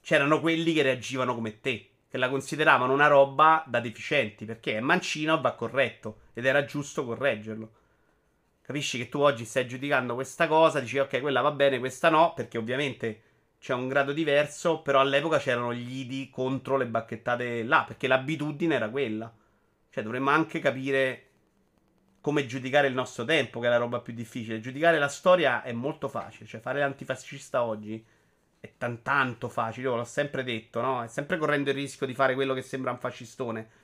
[0.00, 1.90] c'erano quelli che reagivano come te.
[2.08, 6.20] Che la consideravano una roba da deficienti perché è mancino va corretto.
[6.32, 7.72] Ed era giusto correggerlo.
[8.68, 12.34] Capisci che tu oggi stai giudicando questa cosa, dici ok, quella va bene, questa no,
[12.34, 13.22] perché ovviamente
[13.58, 18.74] c'è un grado diverso, però all'epoca c'erano gli idi contro le bacchettate là, perché l'abitudine
[18.74, 19.34] era quella.
[19.88, 21.28] Cioè dovremmo anche capire
[22.20, 24.60] come giudicare il nostro tempo, che è la roba più difficile.
[24.60, 28.04] Giudicare la storia è molto facile, cioè fare l'antifascista oggi
[28.60, 31.02] è tan tanto facile, io l'ho sempre detto, no?
[31.02, 33.77] È sempre correndo il rischio di fare quello che sembra un fascistone.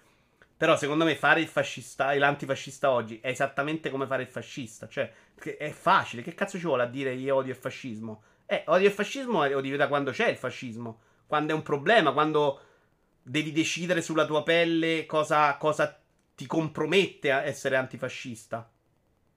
[0.64, 4.88] Però secondo me fare il fascista l'antifascista oggi è esattamente come fare il fascista.
[4.88, 5.12] Cioè,
[5.58, 6.22] è facile.
[6.22, 8.22] Che cazzo ci vuole a dire io odio il fascismo?
[8.46, 11.00] Eh, odio il fascismo devi da quando c'è il fascismo.
[11.26, 12.60] Quando è un problema, quando
[13.22, 16.00] devi decidere sulla tua pelle cosa, cosa
[16.34, 18.66] ti compromette a essere antifascista.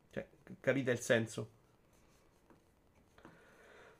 [0.09, 0.25] Cioè,
[0.61, 1.49] capite il senso?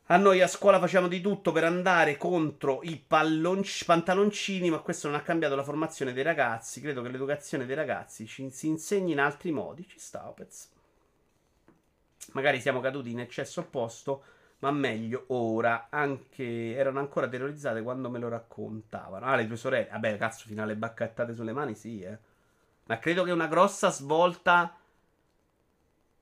[0.09, 5.07] A noi a scuola facciamo di tutto per andare contro i pallonci, pantaloncini, ma questo
[5.09, 6.79] non ha cambiato la formazione dei ragazzi.
[6.79, 9.85] Credo che l'educazione dei ragazzi ci, si insegni in altri modi.
[9.85, 10.71] Ci sta, Opez.
[12.31, 14.23] Magari siamo caduti in eccesso opposto,
[14.59, 19.25] Ma meglio ora, anche erano ancora terrorizzate quando me lo raccontavano.
[19.25, 19.89] Ah, le tue sorelle.
[19.91, 22.17] Vabbè, cazzo, fino alle bacchettate sulle mani, sì, eh.
[22.85, 24.73] Ma credo che una grossa svolta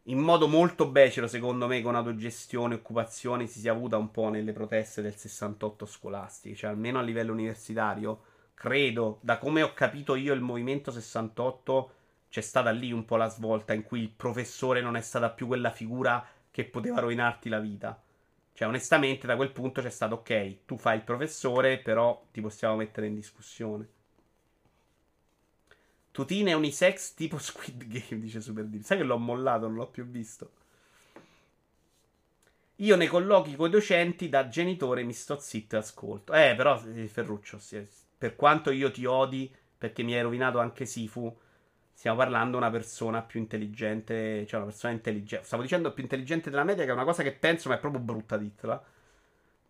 [0.07, 4.29] in modo molto becero, secondo me, con autogestione e occupazione si sia avuta un po'
[4.29, 8.21] nelle proteste del 68 scolastiche, cioè almeno a livello universitario,
[8.53, 11.91] credo, da come ho capito io il movimento 68,
[12.29, 15.47] c'è stata lì un po' la svolta in cui il professore non è stata più
[15.47, 17.99] quella figura che poteva rovinarti la vita.
[18.53, 22.75] Cioè, onestamente, da quel punto c'è stato, ok, tu fai il professore, però ti possiamo
[22.75, 23.87] mettere in discussione.
[26.15, 28.83] Tutine unisex tipo Squid Game, dice Super Deep.
[28.83, 30.49] Sai che l'ho mollato, non l'ho più visto.
[32.77, 36.31] Io nei colloqui con i docenti da genitore mi sto zitto e ascolto.
[36.31, 37.59] Eh, però, Ferruccio,
[38.17, 41.37] per quanto io ti odi, perché mi hai rovinato anche Sifu,
[41.91, 45.45] stiamo parlando di una persona più intelligente, cioè una persona intelligente.
[45.45, 47.99] Stavo dicendo più intelligente della media, che è una cosa che penso, ma è proprio
[47.99, 48.81] brutta dirla.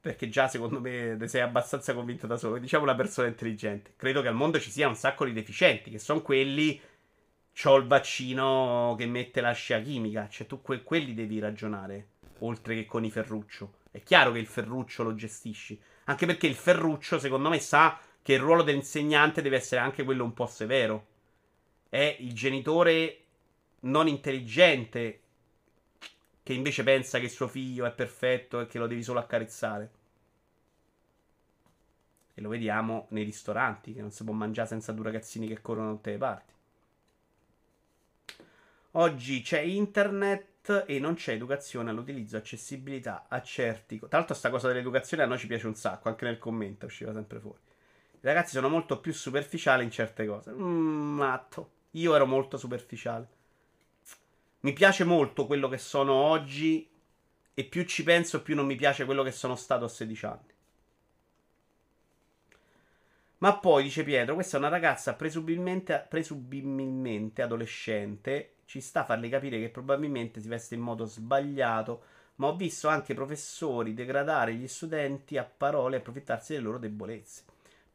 [0.06, 2.60] Perché già secondo me sei abbastanza convinto da solo.
[2.60, 3.94] Diciamo una persona intelligente.
[3.96, 6.80] Credo che al mondo ci sia un sacco di deficienti, che sono quelli.
[7.52, 10.28] C'ho il vaccino che mette la scia chimica.
[10.30, 12.10] Cioè, tu que- quelli devi ragionare.
[12.42, 13.78] Oltre che con i Ferruccio.
[13.90, 15.82] È chiaro che il Ferruccio lo gestisci.
[16.04, 20.24] Anche perché il Ferruccio, secondo me, sa che il ruolo dell'insegnante deve essere anche quello
[20.24, 21.08] un po' severo.
[21.90, 23.22] È il genitore
[23.80, 25.22] non intelligente
[26.46, 29.90] che invece pensa che suo figlio è perfetto e che lo devi solo accarezzare.
[32.36, 35.88] E lo vediamo nei ristoranti, che non si può mangiare senza due ragazzini che corrono
[35.88, 36.54] da tutte le parti.
[38.92, 43.98] Oggi c'è internet e non c'è educazione all'utilizzo, accessibilità a certi...
[43.98, 47.12] Tra l'altro sta cosa dell'educazione a noi ci piace un sacco, anche nel commento usciva
[47.12, 47.58] sempre fuori.
[48.12, 50.52] I ragazzi sono molto più superficiali in certe cose.
[50.52, 51.72] Mm, matto.
[51.94, 53.35] Io ero molto superficiale.
[54.66, 56.90] Mi piace molto quello che sono oggi
[57.54, 60.54] e più ci penso più non mi piace quello che sono stato a 16 anni.
[63.38, 68.56] Ma poi, dice Pietro, questa è una ragazza presumibilmente, presumibilmente adolescente.
[68.66, 72.02] Ci sta a farle capire che probabilmente si veste in modo sbagliato.
[72.38, 77.45] Ma ho visto anche professori degradare gli studenti a parole e approfittarsi delle loro debolezze.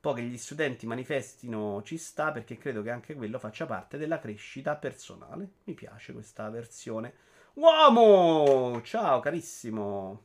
[0.01, 4.19] Poi che gli studenti manifestino ci sta perché credo che anche quello faccia parte della
[4.19, 5.51] crescita personale.
[5.65, 7.13] Mi piace questa versione.
[7.55, 8.81] Uomo!
[8.83, 10.25] Ciao carissimo.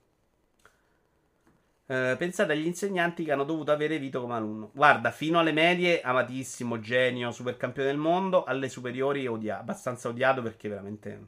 [1.87, 4.71] Eh, pensate agli insegnanti che hanno dovuto avere Vito come alunno.
[4.73, 8.45] Guarda, fino alle medie, amatissimo, genio, super campione del mondo.
[8.45, 11.27] Alle superiori, odia- abbastanza odiato perché veramente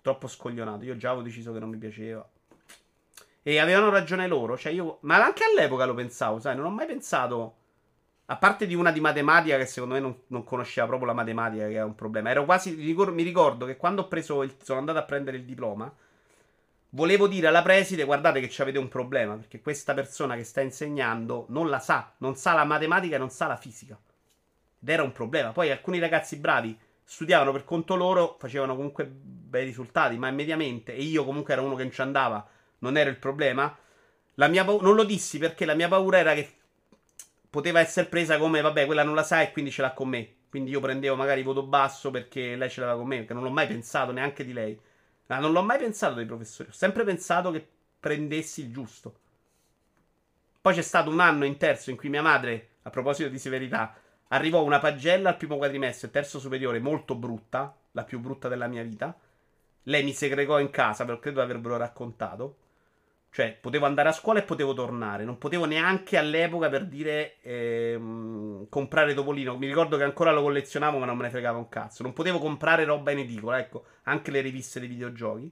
[0.00, 0.86] troppo scoglionato.
[0.86, 2.26] Io già avevo deciso che non mi piaceva.
[3.42, 4.56] E avevano ragione loro.
[4.56, 7.56] Cioè io, ma anche all'epoca lo pensavo, sai, non ho mai pensato
[8.26, 11.66] a parte di una di matematica che secondo me non, non, conosceva proprio la matematica,
[11.66, 12.30] che è un problema.
[12.30, 12.74] Ero quasi.
[12.74, 15.92] Mi ricordo che quando ho preso il, sono andato a prendere il diploma.
[16.90, 19.34] Volevo dire alla preside: guardate che avete un problema.
[19.34, 22.12] Perché questa persona che sta insegnando non la sa.
[22.18, 23.98] Non sa la matematica e non sa la fisica.
[24.80, 25.52] Ed era un problema.
[25.52, 30.16] Poi alcuni ragazzi bravi studiavano per conto loro, facevano comunque bei risultati.
[30.16, 32.46] Ma mediamente, e io comunque ero uno che non ci andava,
[32.78, 33.76] non era il problema.
[34.36, 36.54] La mia pa- non lo dissi perché la mia paura era che
[37.54, 40.38] poteva essere presa come, vabbè, quella non la sa e quindi ce l'ha con me.
[40.48, 43.50] Quindi io prendevo magari voto basso perché lei ce l'aveva con me, perché non l'ho
[43.50, 44.76] mai pensato neanche di lei.
[45.26, 47.64] Ma non l'ho mai pensato dei professori, ho sempre pensato che
[48.00, 49.20] prendessi il giusto.
[50.60, 53.94] Poi c'è stato un anno in terzo in cui mia madre, a proposito di severità,
[54.28, 58.82] arrivò una pagella al primo quadrimestre, terzo superiore, molto brutta, la più brutta della mia
[58.82, 59.16] vita.
[59.84, 62.56] Lei mi segregò in casa, però credo avrebbero raccontato.
[63.34, 65.24] Cioè, potevo andare a scuola e potevo tornare.
[65.24, 69.58] Non potevo neanche all'epoca per dire ehm, comprare Topolino.
[69.58, 72.04] Mi ricordo che ancora lo collezionavo, ma non me ne fregava un cazzo.
[72.04, 75.50] Non potevo comprare roba in edicola, ecco, anche le riviste dei videogiochi.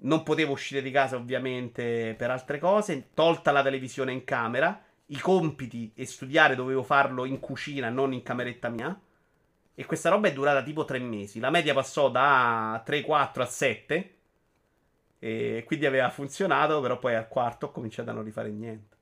[0.00, 3.08] Non potevo uscire di casa, ovviamente, per altre cose.
[3.14, 4.78] Tolta la televisione in camera.
[5.06, 8.94] I compiti e studiare dovevo farlo in cucina, non in cameretta mia.
[9.74, 11.40] E questa roba è durata tipo tre mesi.
[11.40, 14.14] La media passò da 3-4 a 7
[15.26, 18.94] e quindi aveva funzionato, però poi al quarto ho cominciato a non rifare niente.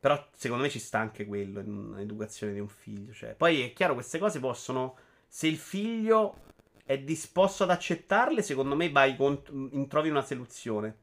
[0.00, 3.12] Però secondo me ci sta anche quello in educazione di un figlio.
[3.12, 3.34] Cioè.
[3.34, 4.96] Poi è chiaro, queste cose possono.
[5.28, 6.36] Se il figlio
[6.82, 10.96] è disposto ad accettarle, secondo me vai cont- trovi una soluzione.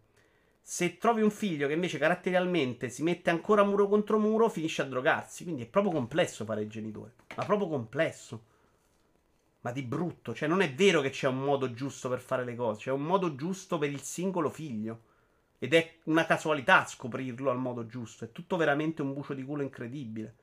[0.60, 4.86] Se trovi un figlio che invece caratterialmente si mette ancora muro contro muro, finisce a
[4.86, 5.44] drogarsi.
[5.44, 7.14] Quindi è proprio complesso fare il genitore.
[7.36, 8.56] Ma proprio complesso
[9.68, 10.34] ma di brutto.
[10.34, 13.04] Cioè, non è vero che c'è un modo giusto per fare le cose, c'è un
[13.04, 15.02] modo giusto per il singolo figlio.
[15.60, 18.26] Ed è una casualità scoprirlo al modo giusto.
[18.26, 20.36] È tutto veramente un bucio di culo incredibile.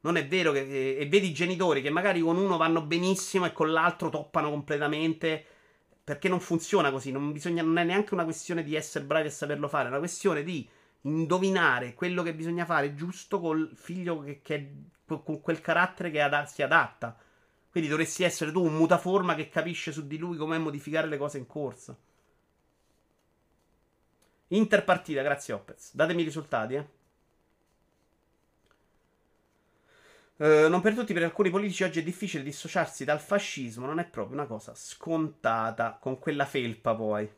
[0.00, 0.96] Non è vero che.
[0.96, 5.44] E vedi i genitori che magari con uno vanno benissimo e con l'altro toppano completamente
[6.02, 7.12] Perché non funziona così.
[7.12, 9.84] Non, bisogna, non è neanche una questione di essere bravi a saperlo fare.
[9.84, 10.68] È una questione di
[11.02, 14.74] indovinare quello che bisogna fare giusto col figlio che, che
[15.06, 17.16] con quel carattere che ad, si adatta.
[17.70, 21.38] Quindi dovresti essere tu un mutaforma che capisce su di lui come modificare le cose
[21.38, 21.96] in corsa.
[24.48, 25.94] Interpartita, grazie Opez.
[25.94, 26.98] Datemi i risultati, eh.
[30.40, 34.06] Uh, non per tutti, per alcuni politici oggi è difficile dissociarsi dal fascismo, non è
[34.06, 37.30] proprio una cosa scontata con quella felpa poi.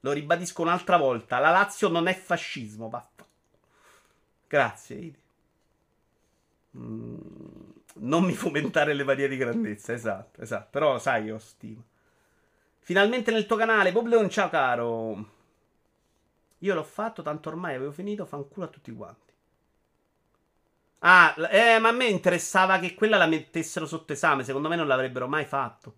[0.00, 3.26] Lo ribadisco un'altra volta, la Lazio non è fascismo, vaffa.
[4.46, 5.20] Grazie, Idi.
[6.76, 10.68] Mm, non mi fomentare le varie di grandezza, esatto, esatto.
[10.70, 11.84] Però sai, io stimo.
[12.80, 15.28] Finalmente nel tuo canale, Bobleon, ciao caro.
[16.58, 19.32] Io l'ho fatto, tanto ormai avevo finito, fanculo a tutti quanti.
[21.00, 24.44] Ah, eh, ma a me interessava che quella la mettessero sotto esame.
[24.44, 25.96] Secondo me non l'avrebbero mai fatto.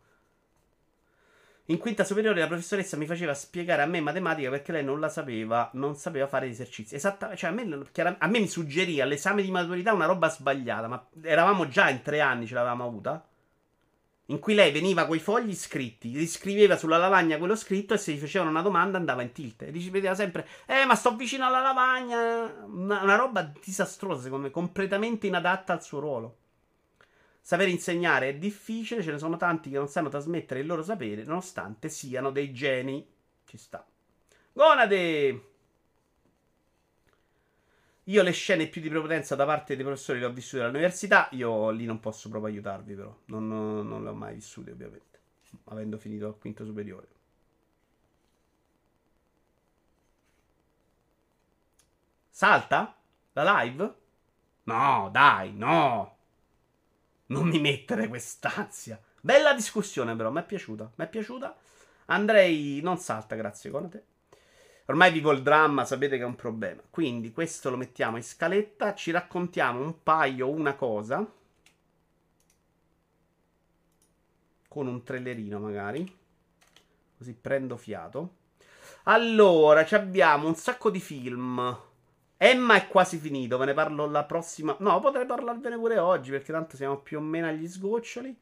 [1.68, 5.08] In quinta superiore la professoressa mi faceva spiegare a me matematica perché lei non la
[5.08, 6.94] sapeva, non sapeva fare esercizi.
[6.94, 11.06] Esattamente, cioè a me, a me mi suggerì all'esame di maturità una roba sbagliata, ma
[11.22, 13.26] eravamo già in tre anni, ce l'avevamo avuta
[14.26, 18.12] in cui lei veniva con i fogli scritti, riscriveva sulla lavagna quello scritto e se
[18.12, 19.62] gli facevano una domanda andava in tilt.
[19.62, 22.64] E dice, vedeva sempre, eh, ma sto vicino alla lavagna.
[22.66, 26.36] Una, una roba disastrosa, secondo me, completamente inadatta al suo ruolo.
[27.46, 31.24] Sapere insegnare è difficile, ce ne sono tanti che non sanno trasmettere il loro sapere,
[31.24, 33.06] nonostante siano dei geni.
[33.44, 33.86] Ci sta.
[34.50, 35.48] Gonade!
[38.04, 41.28] Io le scene più di prepotenza da parte dei professori le ho vissute all'università.
[41.32, 43.14] Io lì non posso proprio aiutarvi, però.
[43.26, 45.20] Non, non le ho mai vissute, ovviamente.
[45.64, 47.08] Avendo finito al quinto superiore.
[52.30, 52.96] Salta?
[53.34, 53.94] La live?
[54.62, 56.13] No, dai, no.
[57.26, 59.00] Non mi mettere quest'ansia.
[59.20, 60.30] Bella discussione, però.
[60.30, 60.92] Mi è piaciuta.
[60.96, 61.56] Mi è piaciuta.
[62.06, 62.80] Andrei.
[62.82, 64.06] Non salta, grazie, Conate.
[64.86, 66.82] Ormai vivo il dramma, sapete che è un problema.
[66.90, 71.26] Quindi questo lo mettiamo in scaletta, ci raccontiamo un paio, una cosa.
[74.68, 76.18] Con un trailerino magari.
[77.16, 78.36] Così prendo fiato.
[79.04, 81.78] Allora, abbiamo un sacco di film.
[82.46, 84.76] Emma è quasi finito, ve ne parlo la prossima.
[84.80, 88.36] No, potrei parlarvene pure oggi, perché tanto siamo più o meno agli sgoccioli.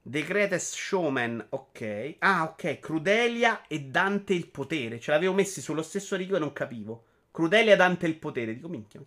[0.00, 2.14] The Greatest Showman, ok.
[2.20, 2.78] Ah, ok.
[2.78, 4.98] Crudelia e Dante il potere.
[4.98, 7.04] Ce l'avevo messi sullo stesso rigo e non capivo.
[7.30, 8.54] Crudelia Dante il potere.
[8.54, 9.02] Dico, minchia.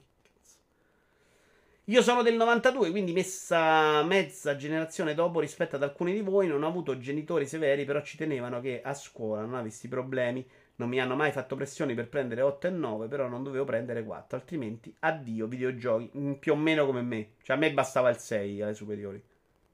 [1.85, 6.45] Io sono del 92, quindi messa mezza generazione dopo rispetto ad alcuni di voi.
[6.45, 10.47] Non ho avuto genitori severi, però ci tenevano che a scuola non avessi problemi.
[10.77, 14.03] Non mi hanno mai fatto pressioni per prendere 8 e 9, però non dovevo prendere
[14.03, 14.37] 4.
[14.37, 16.11] Altrimenti, addio videogiochi.
[16.15, 17.31] Mm, più o meno come me.
[17.41, 19.21] Cioè, a me bastava il 6 alle superiori.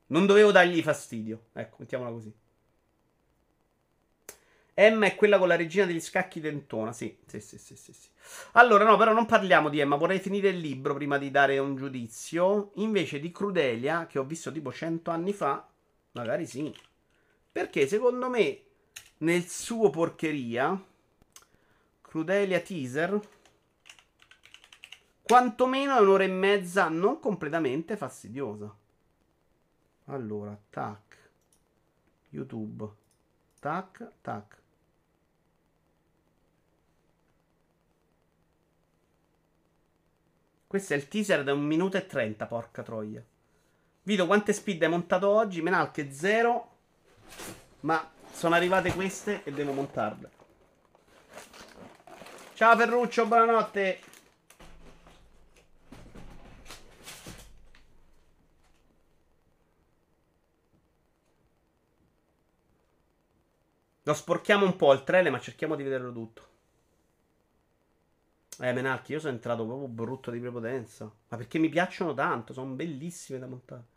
[0.07, 1.47] Non dovevo dargli fastidio.
[1.53, 2.33] Ecco, mettiamola così.
[4.75, 6.93] Emma è quella con la regina degli scacchi dentona.
[6.93, 8.07] Sì, sì, sì, sì, sì, sì.
[8.53, 9.97] Allora, no, però non parliamo di Emma.
[9.97, 12.71] Vorrei finire il libro prima di dare un giudizio.
[12.75, 15.67] Invece di Crudelia, che ho visto tipo cento anni fa,
[16.11, 16.73] magari sì.
[17.51, 18.61] Perché secondo me,
[19.17, 20.81] nel suo porcheria,
[22.13, 23.19] Crudelia teaser,
[25.23, 28.71] quantomeno è un'ora e mezza non completamente fastidiosa.
[30.05, 31.17] Allora, tac.
[32.29, 32.87] YouTube.
[33.59, 34.61] Tac, tac.
[40.67, 43.25] Questo è il teaser da 1 minuto e 30, porca troia.
[44.03, 45.63] Vedo quante speed hai montato oggi.
[45.63, 46.75] Menalche 0.
[47.79, 50.41] Ma sono arrivate queste e devo montarle.
[52.55, 53.99] Ciao Ferruccio, buonanotte.
[64.03, 66.47] Lo sporchiamo un po' il trailer, ma cerchiamo di vederlo tutto.
[68.59, 71.05] Eh, Menarchi, io sono entrato proprio brutto di prepotenza.
[71.05, 73.92] Ma perché mi piacciono tanto, sono bellissime da montare.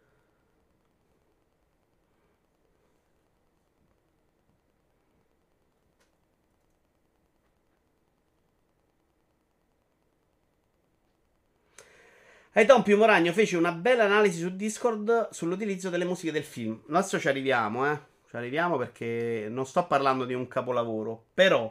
[12.65, 16.81] Don Pio Moragno fece una bella analisi su Discord sull'utilizzo delle musiche del film.
[16.89, 18.01] Adesso ci arriviamo, eh.
[18.29, 21.71] Ci arriviamo perché non sto parlando di un capolavoro, però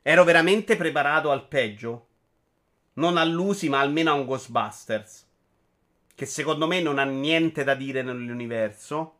[0.00, 2.06] ero veramente preparato al peggio.
[2.94, 5.28] Non all'usi, ma almeno a un Ghostbusters.
[6.14, 9.19] Che secondo me non ha niente da dire nell'universo.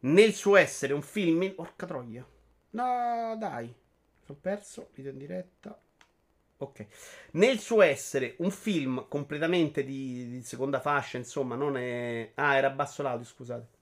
[0.00, 1.50] Nel suo essere un film.
[1.50, 2.26] Porca troia.
[2.70, 3.74] No, dai.
[4.26, 5.78] Ho perso, video in diretta.
[6.58, 6.86] Ok.
[7.32, 12.30] Nel suo essere un film completamente di, di seconda fascia, insomma, non è...
[12.34, 13.78] Ah, era basso l'audio, scusate.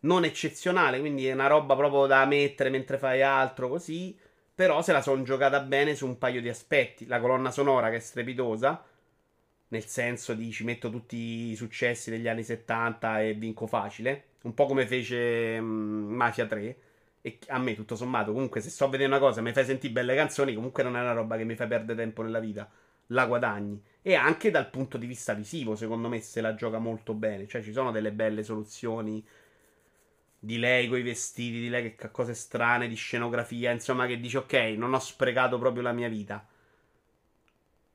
[0.00, 4.16] Non eccezionale, quindi è una roba proprio da mettere mentre fai altro, così.
[4.54, 7.06] Però se la sono giocata bene su un paio di aspetti.
[7.06, 8.84] La colonna sonora che è strepitosa,
[9.68, 11.16] nel senso di ci metto tutti
[11.50, 14.27] i successi degli anni 70 e vinco facile.
[14.42, 15.66] Un po' come fece um,
[16.10, 16.76] Mafia 3
[17.20, 19.64] e a me, tutto sommato, comunque, se sto a vedere una cosa e mi fai
[19.64, 22.70] sentire belle canzoni, comunque non è una roba che mi fa perdere tempo nella vita.
[23.08, 23.82] La guadagni.
[24.02, 27.46] E anche dal punto di vista visivo, secondo me, se la gioca molto bene.
[27.46, 29.24] Cioè, ci sono delle belle soluzioni
[30.40, 33.72] di lei con i vestiti, di lei che cose strane, di scenografia.
[33.72, 36.46] Insomma, che dice, ok, non ho sprecato proprio la mia vita.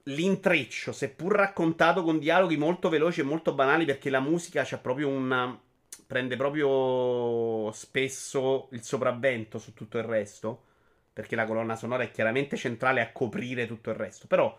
[0.08, 5.08] L'intreccio, seppur raccontato con dialoghi molto veloci e molto banali, perché la musica c'ha proprio
[5.08, 5.58] una
[6.06, 10.66] prende proprio spesso il sopravvento su tutto il resto.
[11.14, 14.28] Perché la colonna sonora è chiaramente centrale a coprire tutto il resto.
[14.28, 14.58] Però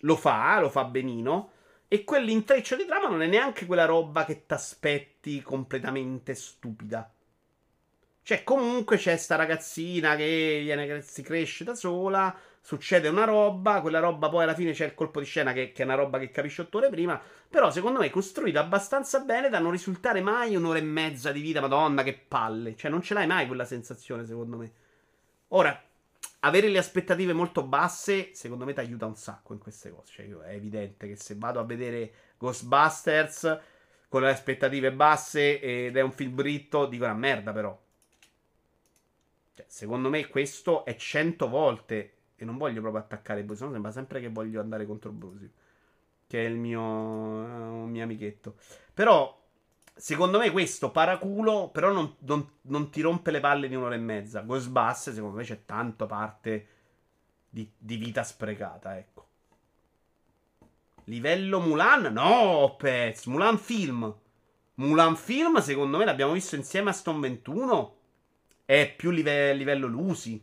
[0.00, 1.52] lo fa, lo fa benino.
[1.86, 7.12] E quell'intreccio di trama non è neanche quella roba che ti aspetti completamente stupida.
[8.22, 13.98] Cioè, comunque c'è sta ragazzina che viene, si cresce da sola succede una roba, quella
[13.98, 16.30] roba poi alla fine c'è il colpo di scena che, che è una roba che
[16.30, 20.54] capisci otto ore prima, però secondo me è costruita abbastanza bene da non risultare mai
[20.54, 24.24] un'ora e mezza di vita, madonna che palle, cioè non ce l'hai mai quella sensazione
[24.24, 24.72] secondo me.
[25.48, 25.82] Ora,
[26.40, 30.26] avere le aspettative molto basse secondo me ti aiuta un sacco in queste cose, cioè
[30.26, 33.60] io, è evidente che se vado a vedere Ghostbusters
[34.08, 37.76] con le aspettative basse ed è un film britto, dico una merda però.
[39.54, 43.90] Cioè, secondo me questo è cento volte e non voglio proprio attaccare Brusi, no sembra
[43.90, 45.50] sempre che voglio andare contro Brusi.
[46.26, 48.56] Che è il mio, uh, mio amichetto.
[48.94, 49.38] Però,
[49.94, 53.98] secondo me questo paraculo, però non, non, non, ti rompe le palle di un'ora e
[53.98, 54.40] mezza.
[54.40, 56.66] Ghostbusters, secondo me c'è tanto parte
[57.50, 59.26] di, di vita sprecata, ecco.
[61.04, 62.10] Livello Mulan?
[62.10, 63.26] No, Pez.
[63.26, 64.14] Mulan Film.
[64.76, 67.96] Mulan Film, secondo me, l'abbiamo visto insieme a Stone 21.
[68.64, 70.42] È più live- livello Lucy.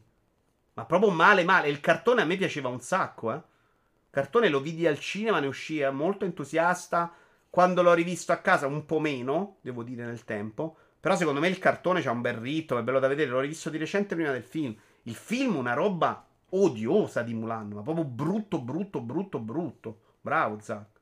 [0.78, 1.70] Ma proprio male, male.
[1.70, 3.36] Il cartone a me piaceva un sacco, eh.
[3.36, 7.12] Il cartone lo vidi al cinema, ne uscì molto entusiasta.
[7.50, 10.78] Quando l'ho rivisto a casa, un po' meno, devo dire, nel tempo.
[11.00, 13.32] Però secondo me il cartone c'ha un bel ritmo, è bello da vedere.
[13.32, 14.76] L'ho rivisto di recente prima del film.
[15.04, 20.00] Il film, una roba odiosa di Mulan, ma proprio brutto, brutto, brutto, brutto.
[20.22, 21.00] Bravo, Zack.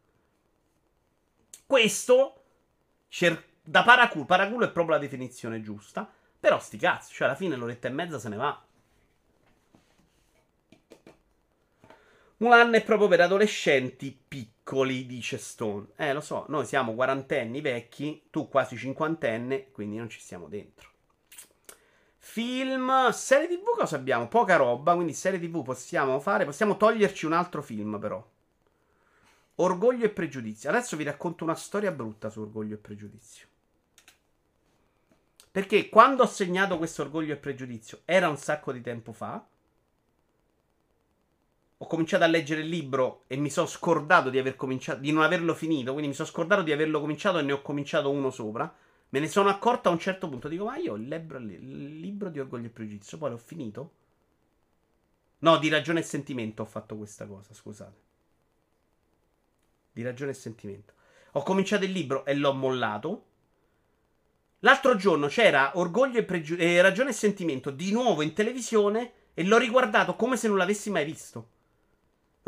[1.65, 2.43] Questo,
[3.09, 6.09] cer- da paraculo, paraculo è proprio la definizione giusta.
[6.39, 8.64] Però sti cazzi, cioè alla fine l'oretta e mezza se ne va.
[12.37, 15.87] Mulan è proprio per adolescenti piccoli, dice Stone.
[15.95, 20.89] Eh, lo so, noi siamo quarantenni vecchi, tu quasi cinquantenne, quindi non ci stiamo dentro.
[22.17, 24.27] Film, serie TV cosa abbiamo?
[24.27, 28.21] Poca roba, quindi serie TV possiamo fare, possiamo toglierci un altro film però.
[29.55, 30.69] Orgoglio e pregiudizio.
[30.69, 33.47] Adesso vi racconto una storia brutta su Orgoglio e pregiudizio.
[35.49, 39.41] Perché quando ho segnato questo Orgoglio e pregiudizio era un sacco di tempo fa
[41.77, 45.23] ho cominciato a leggere il libro e mi sono scordato di, aver cominciato, di non
[45.23, 45.91] averlo finito.
[45.91, 48.73] Quindi mi sono scordato di averlo cominciato e ne ho cominciato uno sopra.
[49.09, 50.47] Me ne sono accorto a un certo punto.
[50.47, 53.91] Dico, ma io il libro, il libro di Orgoglio e Pregiudizio, poi l'ho finito?
[55.39, 58.03] No, di ragione e sentimento ho fatto questa cosa, scusate.
[59.91, 60.93] Di ragione e sentimento.
[61.33, 63.25] Ho cominciato il libro e l'ho mollato.
[64.59, 69.43] L'altro giorno c'era Orgoglio e Pregiudizio, eh, ragione e sentimento di nuovo in televisione e
[69.43, 71.49] l'ho riguardato come se non l'avessi mai visto.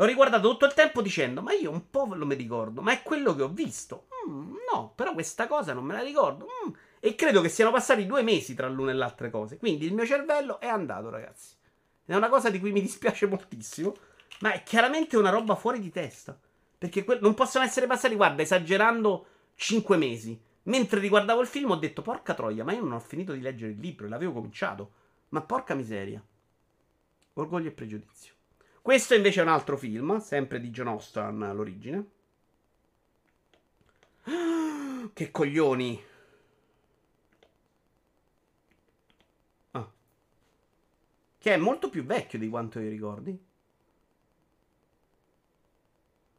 [0.00, 3.02] L'ho riguardato tutto il tempo dicendo, ma io un po' lo mi ricordo, ma è
[3.02, 4.06] quello che ho visto.
[4.28, 6.46] Mm, no, però questa cosa non me la ricordo.
[6.46, 6.72] Mm.
[7.00, 9.56] E credo che siano passati due mesi tra l'una e l'altra cosa.
[9.56, 11.56] Quindi il mio cervello è andato, ragazzi.
[12.04, 13.92] È una cosa di cui mi dispiace moltissimo,
[14.38, 16.38] ma è chiaramente una roba fuori di testa.
[16.78, 19.26] Perché que- non possono essere passati, guarda, esagerando,
[19.56, 20.40] cinque mesi.
[20.64, 23.72] Mentre riguardavo il film ho detto, porca troia, ma io non ho finito di leggere
[23.72, 24.92] il libro l'avevo cominciato.
[25.30, 26.22] Ma porca miseria.
[27.32, 28.36] Orgoglio e pregiudizio.
[28.88, 32.08] Questo invece è un altro film, sempre di John Ostan l'origine.
[35.12, 36.02] Che coglioni.
[39.72, 39.92] Ah.
[41.38, 43.38] Che è molto più vecchio di quanto io ricordi.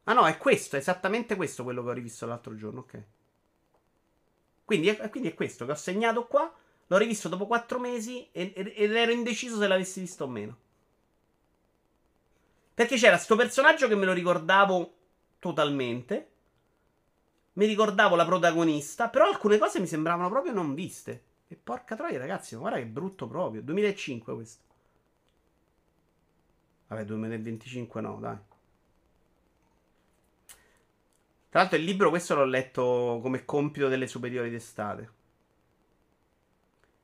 [0.05, 3.03] Ah no, è questo, è esattamente questo quello che ho rivisto l'altro giorno, ok.
[4.65, 6.51] Quindi è, quindi è questo che ho segnato qua,
[6.87, 10.67] l'ho rivisto dopo quattro mesi ed ero indeciso se l'avessi visto o meno.
[12.79, 14.93] Perché c'era sto personaggio che me lo ricordavo
[15.39, 16.29] totalmente.
[17.55, 21.23] Mi ricordavo la protagonista, però alcune cose mi sembravano proprio non viste.
[21.49, 23.61] E porca troia, ragazzi, guarda che brutto proprio.
[23.63, 24.63] 2005 questo.
[26.87, 28.37] Vabbè, 2025 no, dai.
[31.49, 35.11] Tra l'altro il libro questo l'ho letto come compito delle superiori d'estate.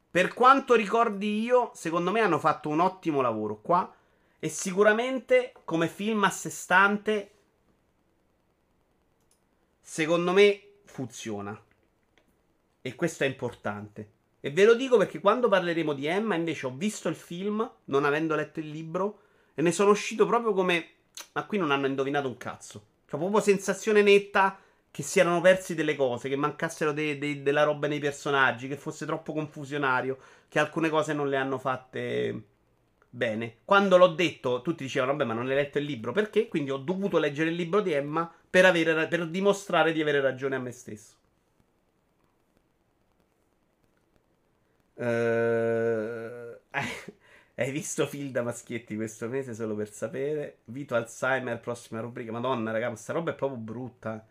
[0.09, 3.93] Per quanto ricordi io, secondo me hanno fatto un ottimo lavoro qua.
[4.45, 7.31] E sicuramente come film a sé stante,
[9.81, 11.59] secondo me funziona.
[12.79, 14.11] E questo è importante.
[14.39, 18.05] E ve lo dico perché quando parleremo di Emma, invece, ho visto il film, non
[18.05, 19.21] avendo letto il libro,
[19.55, 20.89] e ne sono uscito proprio come.
[21.31, 22.85] Ma qui non hanno indovinato un cazzo.
[23.09, 24.59] Cioè, proprio sensazione netta
[24.91, 28.77] che si erano persi delle cose, che mancassero de- de- della roba nei personaggi, che
[28.77, 32.53] fosse troppo confusionario, che alcune cose non le hanno fatte
[33.16, 33.57] bene.
[33.63, 36.47] Quando l'ho detto, tutti dicevano: Vabbè, ma non hai letto il libro perché?
[36.47, 40.55] Quindi ho dovuto leggere il libro di Emma per, avere, per dimostrare di avere ragione
[40.55, 41.16] a me stesso.
[44.95, 46.57] Uh,
[47.55, 50.59] hai visto Filda Maschietti questo mese solo per sapere?
[50.66, 52.32] Vito Alzheimer, prossima rubrica.
[52.32, 54.26] Madonna, raga, questa roba è proprio brutta.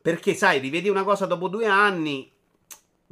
[0.00, 2.30] Perché, sai, rivedi una cosa dopo due anni.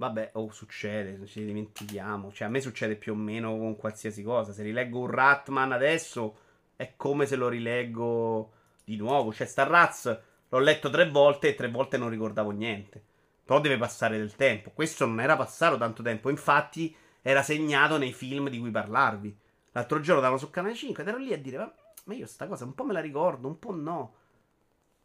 [0.02, 2.32] Vabbè, oh, succede, ci dimentichiamo.
[2.32, 4.52] Cioè, a me succede più o meno con qualsiasi cosa.
[4.52, 6.38] Se rileggo un Ratman adesso,
[6.74, 9.32] è come se lo rileggo di nuovo.
[9.32, 13.00] Cioè, sta Raz l'ho letto tre volte e tre volte non ricordavo niente.
[13.44, 14.72] Però deve passare del tempo.
[14.72, 16.30] Questo non era passato tanto tempo.
[16.30, 16.92] Infatti,
[17.22, 19.38] era segnato nei film di cui parlarvi.
[19.70, 21.74] L'altro giorno davano su Canale 5 ed ero lì a dire:
[22.06, 24.14] Ma, io sta cosa un po' me la ricordo, un po' no.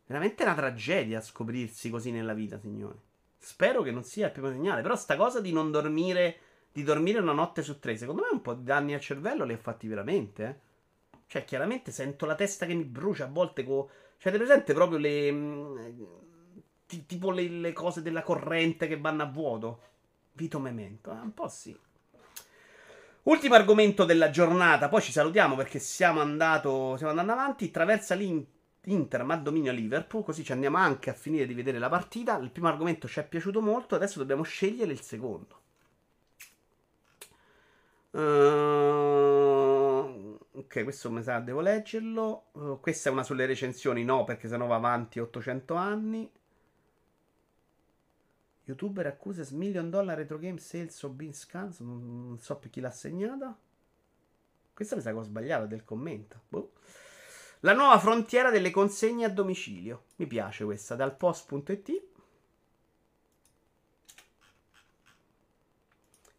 [0.07, 3.06] Veramente una tragedia scoprirsi così nella vita, signori.
[3.37, 4.81] Spero che non sia il primo segnale.
[4.81, 6.39] Però sta cosa di non dormire,
[6.71, 9.53] di dormire una notte su tre, secondo me un po' di danni al cervello li
[9.53, 10.65] ha fatti veramente, eh.
[11.27, 13.85] Cioè, chiaramente sento la testa che mi brucia a volte con...
[14.17, 15.31] Cioè, avete presente proprio le...
[15.31, 15.77] Mm,
[16.85, 19.81] t- tipo le, le, cose della corrente che vanno a vuoto?
[20.31, 21.19] Vito memento, eh?
[21.19, 21.77] un po' sì.
[23.23, 27.71] Ultimo argomento della giornata, poi ci salutiamo perché siamo, andato, stiamo andando avanti.
[27.71, 28.15] Traversa
[28.87, 32.37] l'Inter ma dominio Liverpool, così ci andiamo anche a finire di vedere la partita.
[32.37, 35.61] Il primo argomento ci è piaciuto molto, adesso dobbiamo scegliere il secondo.
[38.11, 38.19] Uh,
[40.51, 42.45] ok, questo mi sa devo leggerlo.
[42.53, 46.31] Uh, questa è una sulle recensioni, no, perché sennò va avanti 800 anni.
[48.63, 51.79] YouTuber accusa million dollar retro game sales of Bean Scans.
[51.79, 53.57] Non, non, so per chi l'ha segnata.
[54.73, 56.41] Questa mi sa che ho sbagliato del commento.
[56.47, 56.71] Boh.
[57.61, 60.03] La nuova frontiera delle consegne a domicilio.
[60.17, 62.01] Mi piace questa, dal post.it.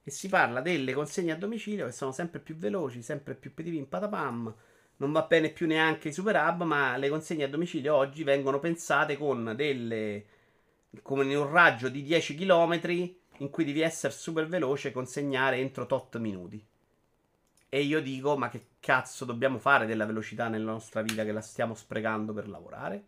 [0.04, 3.88] E si parla delle consegne a domicilio che sono sempre più veloci, sempre più pedivin
[3.88, 4.54] patapam.
[4.96, 8.58] Non va bene più neanche i super hub, ma le consegne a domicilio oggi vengono
[8.58, 10.24] pensate con delle
[11.02, 12.80] come in un raggio di 10 km
[13.38, 16.64] in cui devi essere super veloce e consegnare entro tot minuti.
[17.70, 21.42] E io dico, ma che cazzo dobbiamo fare della velocità nella nostra vita che la
[21.42, 23.04] stiamo sprecando per lavorare?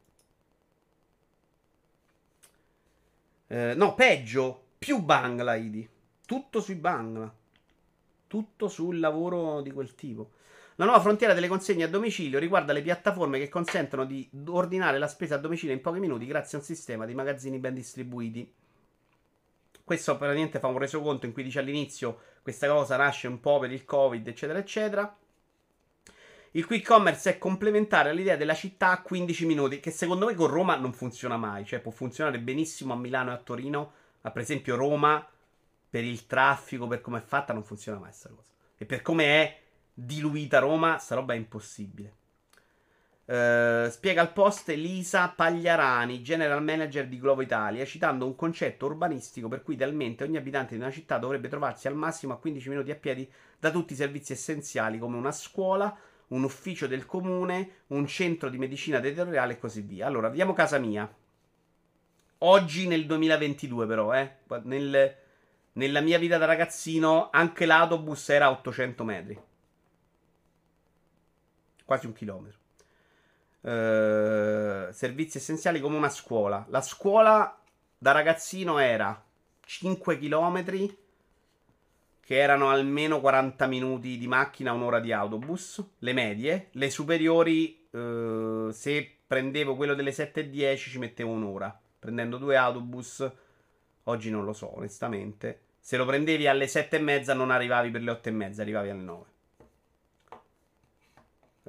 [3.47, 5.89] Eh, no, peggio, più bangla, Idi.
[6.27, 7.33] Tutto sui bangla.
[8.27, 10.33] Tutto sul lavoro di quel tipo.
[10.77, 15.09] La nuova frontiera delle consegne a domicilio riguarda le piattaforme che consentono di ordinare la
[15.09, 18.51] spesa a domicilio in pochi minuti grazie a un sistema di magazzini ben distribuiti.
[19.91, 23.73] Questo praticamente fa un resoconto in cui dice all'inizio questa cosa nasce un po' per
[23.73, 25.19] il Covid, eccetera, eccetera.
[26.53, 30.47] Il quick commerce è complementare all'idea della città a 15 minuti, che secondo me con
[30.47, 34.43] Roma non funziona mai, cioè può funzionare benissimo a Milano e a Torino, ma per
[34.43, 35.29] esempio Roma
[35.91, 38.51] per il traffico, per come è fatta, non funziona mai questa cosa.
[38.79, 39.61] E per come è
[39.93, 42.15] diluita Roma, sta roba è impossibile.
[43.31, 49.47] Uh, spiega al post Elisa Pagliarani, general manager di Globo Italia, citando un concetto urbanistico
[49.47, 52.91] per cui idealmente ogni abitante di una città dovrebbe trovarsi al massimo a 15 minuti
[52.91, 55.97] a piedi da tutti i servizi essenziali come una scuola,
[56.29, 60.09] un ufficio del comune, un centro di medicina territoriale e così via.
[60.09, 61.09] Allora, vediamo casa mia.
[62.39, 65.17] Oggi nel 2022 però, eh, nel,
[65.75, 69.41] nella mia vita da ragazzino anche l'autobus era a 800 metri
[71.91, 72.60] quasi un chilometro.
[73.61, 76.65] Uh, servizi essenziali come una scuola.
[76.69, 77.59] La scuola
[77.99, 79.23] da ragazzino era
[79.65, 80.65] 5 km,
[82.21, 85.85] che erano almeno 40 minuti di macchina, un'ora di autobus.
[85.99, 91.79] Le medie, le superiori, uh, se prendevo quello delle 7 e 10 ci mettevo un'ora.
[91.99, 93.31] Prendendo due autobus,
[94.05, 95.61] oggi non lo so, onestamente.
[95.79, 98.91] Se lo prendevi alle 7 e mezza non arrivavi per le 8 e mezza, arrivavi
[98.91, 99.30] alle 9.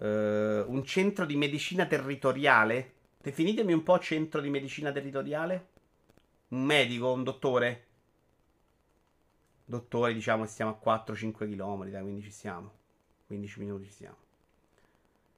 [0.01, 2.93] Uh, un centro di medicina territoriale.
[3.21, 5.67] Definitemi un po' centro di medicina territoriale.
[6.49, 7.85] Un medico, un dottore.
[9.63, 12.71] Dottore, diciamo stiamo a 4-5 km, quindi ci siamo.
[13.27, 14.15] 15 minuti ci siamo.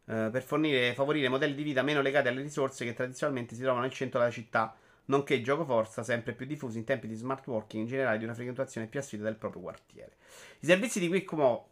[0.06, 3.82] eh, per fornire, favorire modelli di vita meno legati alle risorse che tradizionalmente si trovano
[3.84, 4.76] nel centro della città,
[5.06, 8.34] nonché gioco forza sempre più diffusi in tempi di smart working in generale di una
[8.34, 10.14] frequentazione più assidua del proprio quartiere.
[10.60, 11.68] I servizi di Quick Mo...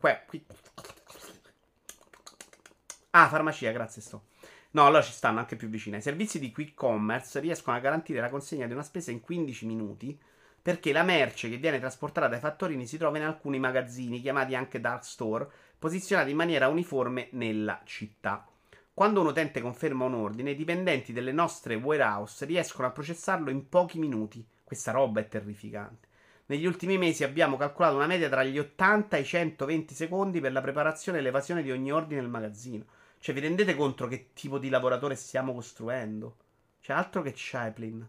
[3.13, 4.23] Ah, farmacia, grazie sto.
[4.71, 5.97] No, allora ci stanno anche più vicine.
[5.97, 9.65] I servizi di quick commerce riescono a garantire la consegna di una spesa in 15
[9.65, 10.17] minuti
[10.61, 14.79] perché la merce che viene trasportata dai fattorini si trova in alcuni magazzini, chiamati anche
[14.79, 18.47] dark store, posizionati in maniera uniforme nella città.
[18.93, 23.67] Quando un utente conferma un ordine, i dipendenti delle nostre warehouse riescono a processarlo in
[23.67, 24.45] pochi minuti.
[24.63, 26.07] Questa roba è terrificante.
[26.45, 30.53] Negli ultimi mesi abbiamo calcolato una media tra gli 80 e i 120 secondi per
[30.53, 32.85] la preparazione e l'evasione di ogni ordine nel magazzino.
[33.22, 36.38] Cioè, vi rendete conto che tipo di lavoratore stiamo costruendo?
[36.81, 38.07] C'è altro che Chaplin.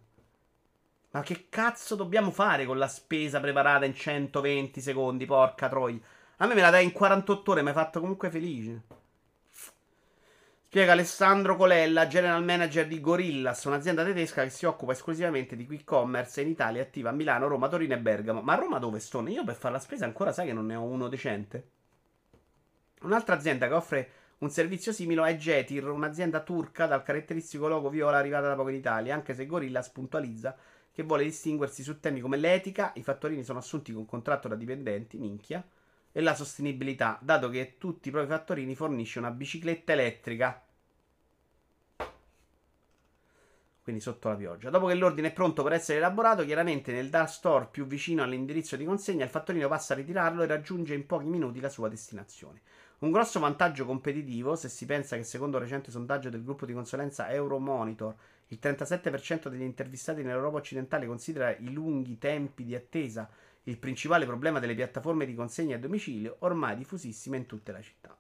[1.11, 5.27] Ma che cazzo dobbiamo fare con la spesa preparata in 120 secondi?
[5.27, 6.01] Porca troia.
[6.39, 8.81] A me me la dai in 48 ore, mi hai fatto comunque felice.
[10.67, 15.85] Spiega Alessandro Colella, general manager di Gorillas, un'azienda tedesca che si occupa esclusivamente di quick
[15.85, 18.41] commerce in Italia, attiva a Milano, Roma, Torino e Bergamo.
[18.41, 19.21] Ma a Roma dove sto?
[19.29, 21.69] Io per fare la spesa ancora sai che non ne ho uno decente.
[23.03, 24.11] Un'altra azienda che offre
[24.43, 28.75] un servizio simile è Jetir, un'azienda turca dal caratteristico logo viola arrivata da poco in
[28.75, 30.57] Italia, anche se Gorillas puntualizza
[30.91, 35.17] che vuole distinguersi su temi come l'etica, i fattorini sono assunti con contratto da dipendenti,
[35.17, 35.65] minchia,
[36.11, 40.61] e la sostenibilità, dato che tutti i propri fattorini fornisce una bicicletta elettrica.
[43.83, 44.71] Quindi sotto la pioggia.
[44.71, 48.77] Dopo che l'ordine è pronto per essere elaborato, chiaramente nel dark store più vicino all'indirizzo
[48.77, 52.61] di consegna, il fattorino passa a ritirarlo e raggiunge in pochi minuti la sua destinazione.
[53.03, 56.73] Un grosso vantaggio competitivo, se si pensa che secondo un recente sondaggio del gruppo di
[56.73, 58.15] consulenza Euromonitor
[58.47, 63.29] il 37% degli intervistati nell'Europa occidentale considera i lunghi tempi di attesa
[63.65, 68.17] il principale problema delle piattaforme di consegna a domicilio, ormai diffusissime in tutta la città.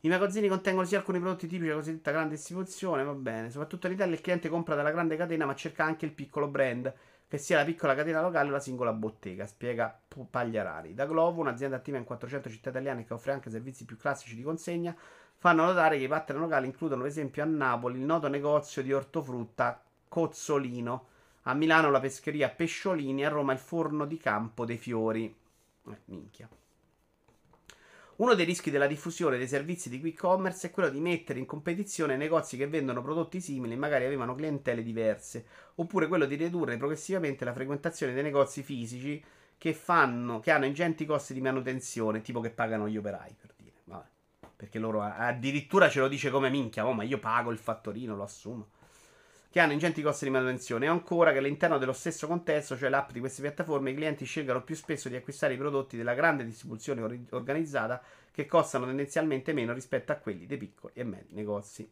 [0.00, 3.92] I magazzini contengono sia alcuni prodotti tipici della cosiddetta grande distribuzione, va bene, soprattutto in
[3.92, 6.90] Italia il cliente compra dalla grande catena ma cerca anche il piccolo brand,
[7.28, 10.00] che sia la piccola catena locale o la singola bottega, spiega
[10.30, 10.94] Pagliarari.
[10.94, 14.42] Da Glovo, un'azienda attiva in 400 città italiane che offre anche servizi più classici di
[14.42, 14.94] consegna,
[15.36, 18.92] fanno notare che i partner locali includono per esempio a Napoli il noto negozio di
[18.92, 21.06] ortofrutta Cozzolino,
[21.42, 25.24] a Milano la pescheria Pesciolini, a Roma il forno di campo dei fiori.
[25.88, 26.48] Eh, minchia.
[28.16, 31.44] Uno dei rischi della diffusione dei servizi di quick commerce è quello di mettere in
[31.44, 35.44] competizione negozi che vendono prodotti simili e magari avevano clientele diverse,
[35.74, 39.22] oppure quello di ridurre progressivamente la frequentazione dei negozi fisici
[39.58, 43.36] che, fanno, che hanno ingenti costi di manutenzione, tipo che pagano gli operai.
[44.56, 48.22] Perché loro addirittura ce lo dice come minchia, oh ma io pago il fattorino, lo
[48.22, 48.68] assumo.
[49.56, 50.84] Che hanno ingenti costi di manutenzione.
[50.84, 54.62] E ancora che all'interno dello stesso contesto, cioè l'app di queste piattaforme, i clienti scelgono
[54.62, 59.72] più spesso di acquistare i prodotti della grande distribuzione or- organizzata che costano tendenzialmente meno
[59.72, 61.90] rispetto a quelli dei piccoli e medi negozi.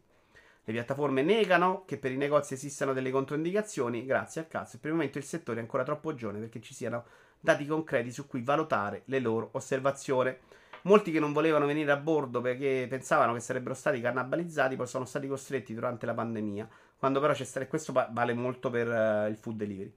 [0.63, 4.91] Le piattaforme negano che per i negozi esistano delle controindicazioni, grazie al caso, e per
[4.91, 7.05] il momento il settore è ancora troppo giovane perché ci siano
[7.39, 10.37] dati concreti su cui valutare le loro osservazioni.
[10.83, 15.05] Molti che non volevano venire a bordo perché pensavano che sarebbero stati cannibalizzati, poi sono
[15.05, 16.69] stati costretti durante la pandemia.
[16.97, 19.93] Quando però c'è stato, e questo vale molto per uh, il food delivery.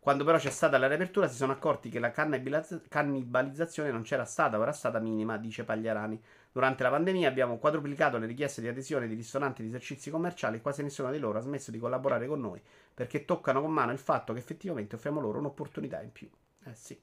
[0.00, 4.58] Quando però c'è stata la riapertura si sono accorti che la cannibalizzazione non c'era stata
[4.58, 6.18] o era stata minima, dice Pagliarani.
[6.50, 10.56] Durante la pandemia abbiamo quadruplicato le richieste di adesione di ristoranti e di esercizi commerciali
[10.56, 12.60] e quasi nessuno di loro ha smesso di collaborare con noi
[12.94, 16.30] perché toccano con mano il fatto che effettivamente offriamo loro un'opportunità in più.
[16.64, 16.98] Eh sì.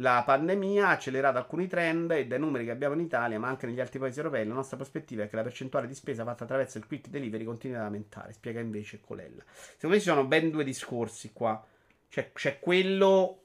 [0.00, 3.66] La pandemia ha accelerato alcuni trend e dai numeri che abbiamo in Italia, ma anche
[3.66, 6.76] negli altri paesi europei, la nostra prospettiva è che la percentuale di spesa fatta attraverso
[6.76, 9.42] il quick delivery continui ad aumentare, spiega invece Colella.
[9.46, 11.64] Secondo me ci sono ben due discorsi qua.
[12.08, 13.40] Cioè, c'è quello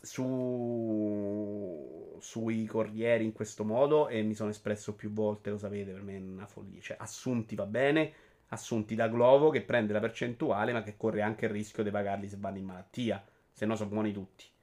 [0.00, 2.16] su...
[2.20, 6.16] sui corrieri in questo modo e mi sono espresso più volte, lo sapete, per me
[6.16, 6.80] è una follia.
[6.80, 8.12] Cioè, assunti va bene,
[8.48, 12.30] assunti da Glovo che prende la percentuale ma che corre anche il rischio di pagarli
[12.30, 13.22] se vanno in malattia,
[13.52, 14.54] se no sono buoni tutti.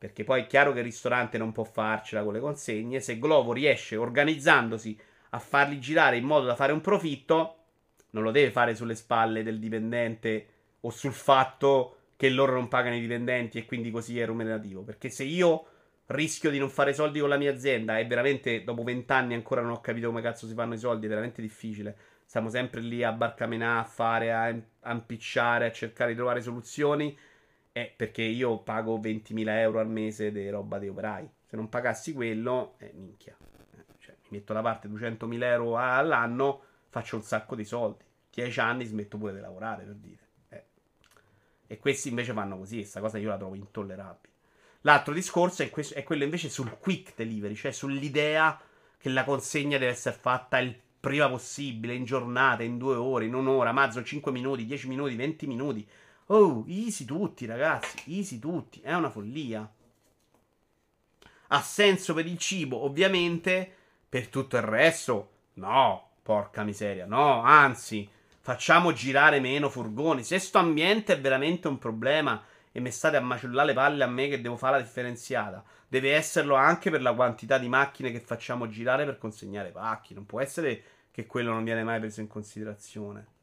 [0.00, 3.00] Perché poi è chiaro che il ristorante non può farcela con le consegne.
[3.00, 4.98] Se Glovo riesce organizzandosi
[5.28, 7.56] a farli girare in modo da fare un profitto,
[8.12, 10.46] non lo deve fare sulle spalle del dipendente
[10.80, 14.80] o sul fatto che loro non pagano i dipendenti e quindi così è remunerativo.
[14.80, 15.66] Perché se io
[16.06, 19.72] rischio di non fare soldi con la mia azienda e veramente dopo vent'anni ancora non
[19.72, 21.94] ho capito come cazzo si fanno i soldi, è veramente difficile.
[22.24, 24.48] Stiamo sempre lì a barcamenà, a fare, a
[24.90, 27.14] impicciare, a cercare di trovare soluzioni
[27.82, 31.28] è perché io pago 20.000 euro al mese di roba dei operai.
[31.46, 33.36] Se non pagassi quello, eh, minchia.
[33.38, 38.04] Eh, cioè, mi metto da parte 200.000 euro all'anno, faccio un sacco di soldi.
[38.32, 40.18] 10 anni smetto pure di lavorare, per dire.
[40.48, 40.64] Eh.
[41.66, 44.28] E questi invece fanno così, questa cosa io la trovo intollerabile.
[44.82, 48.58] L'altro discorso è, questo, è quello invece sul quick delivery, cioè sull'idea
[48.96, 53.34] che la consegna deve essere fatta il prima possibile, in giornata, in due ore, in
[53.34, 55.88] un'ora, mazzo 5 minuti, 10 minuti, 20 minuti.
[56.32, 59.68] Oh, easy tutti, ragazzi, easy tutti, è una follia.
[61.48, 63.68] Ha senso per il cibo, ovviamente,
[64.08, 68.08] per tutto il resto, no, porca miseria, no, anzi,
[68.38, 70.22] facciamo girare meno furgoni.
[70.22, 72.40] Se sto ambiente è veramente un problema
[72.70, 75.64] e mi state a maciullare le palle a me che devo fare la differenziata.
[75.88, 80.14] Deve esserlo anche per la quantità di macchine che facciamo girare per consegnare pacchi.
[80.14, 80.80] Non può essere
[81.10, 83.38] che quello non viene mai preso in considerazione.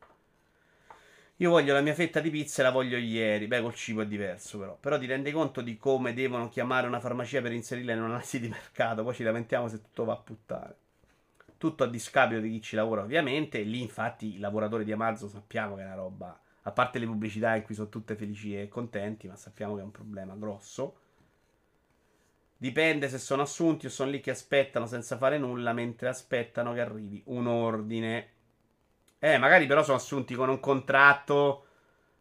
[1.38, 3.47] Io voglio la mia fetta di pizza e la voglio ieri.
[3.47, 4.76] Beh, col cibo è diverso, però.
[4.76, 8.49] Però ti rendi conto di come devono chiamare una farmacia per inserirla in un'analisi di
[8.49, 9.03] mercato.
[9.03, 10.76] Poi ci lamentiamo se tutto va a puttane.
[11.57, 13.59] Tutto a discapito di chi ci lavora, ovviamente.
[13.59, 17.05] E lì, infatti, i lavoratori di Amazon sappiamo che è una roba a parte le
[17.05, 20.99] pubblicità in cui sono tutte felici e contenti, ma sappiamo che è un problema grosso.
[22.57, 26.81] Dipende se sono assunti o sono lì che aspettano senza fare nulla mentre aspettano che
[26.81, 28.31] arrivi un ordine.
[29.19, 31.64] Eh, magari però sono assunti con un contratto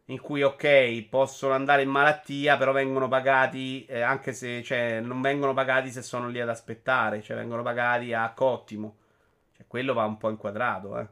[0.05, 5.21] in cui, ok, possono andare in malattia, però vengono pagati eh, anche se, cioè, non
[5.21, 8.97] vengono pagati se sono lì ad aspettare, cioè vengono pagati a cottimo.
[9.55, 11.07] Cioè, quello va un po' inquadrato, eh.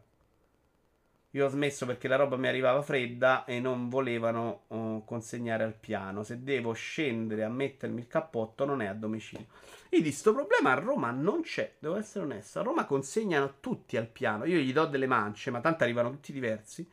[1.31, 5.73] Io ho smesso perché la roba mi arrivava fredda e non volevano uh, consegnare al
[5.73, 6.23] piano.
[6.23, 9.47] Se devo scendere a mettermi il cappotto, non è a domicilio.
[9.89, 12.59] Io di sto problema a Roma non c'è, devo essere onesto.
[12.59, 14.45] A Roma consegnano tutti al piano.
[14.45, 16.89] Io gli do delle mance, ma tanto arrivano tutti diversi.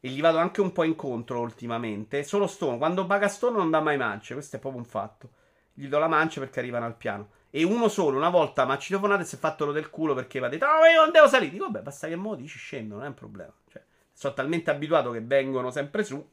[0.00, 2.22] E gli vado anche un po' incontro ultimamente.
[2.22, 5.30] Solo Stone, quando paga Stone non dà mai mance, questo è proprio un fatto.
[5.74, 7.30] Gli do la mancia perché arrivano al piano.
[7.50, 10.14] E uno solo, una volta mi ha citofonato e si è fatto lo del culo
[10.14, 11.50] perché mi ha detto: No, io non devo salire.
[11.50, 13.52] Dico, vabbè, basta che mo dici scendo, non è un problema.
[13.70, 13.82] Cioè,
[14.12, 16.26] sono talmente abituato che vengono sempre su.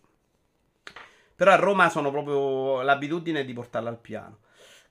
[1.36, 4.40] Però a Roma sono proprio l'abitudine di portarla al piano.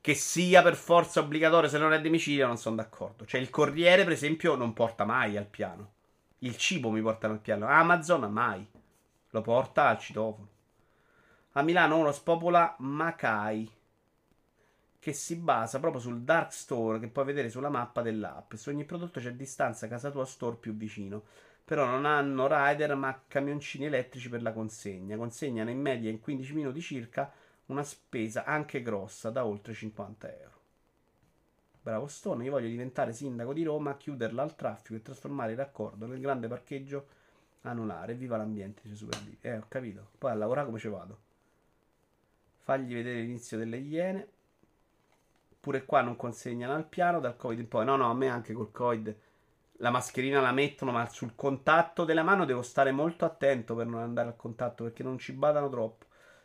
[0.04, 3.24] Che sia per forza obbligatorio se non è domicilio, non sono d'accordo.
[3.24, 5.92] Cioè, il corriere, per esempio, non porta mai al piano.
[6.40, 7.66] Il cibo mi portano al piano.
[7.66, 8.68] Amazon mai.
[9.30, 10.48] Lo porta al citofono.
[11.52, 13.66] A Milano uno spopola Macai
[14.98, 18.52] che si basa proprio sul dark store che puoi vedere sulla mappa dell'app.
[18.56, 21.22] Su ogni prodotto c'è distanza casa tua store più vicino.
[21.64, 25.16] Però non hanno rider ma camioncini elettrici per la consegna.
[25.16, 27.32] Consegnano in media in 15 minuti circa
[27.66, 30.52] una spesa anche grossa da oltre 50 euro.
[31.80, 36.06] Bravo Stone, io voglio diventare sindaco di Roma, chiuderla al traffico e trasformare il raccordo
[36.06, 37.06] nel grande parcheggio
[37.62, 38.14] anulare.
[38.14, 39.36] Viva l'ambiente, dice Super D.
[39.40, 40.08] Eh, ho capito.
[40.16, 41.18] Poi a lavorare come ci vado.
[42.60, 44.28] Fagli vedere l'inizio delle iene.
[45.60, 47.84] Pure qua non consegnano al piano dal Covid in poi.
[47.84, 49.14] No, no, a me anche col Covid
[49.78, 54.00] la mascherina la mettono, ma sul contatto della mano devo stare molto attento per non
[54.00, 56.03] andare al contatto perché non ci badano troppo.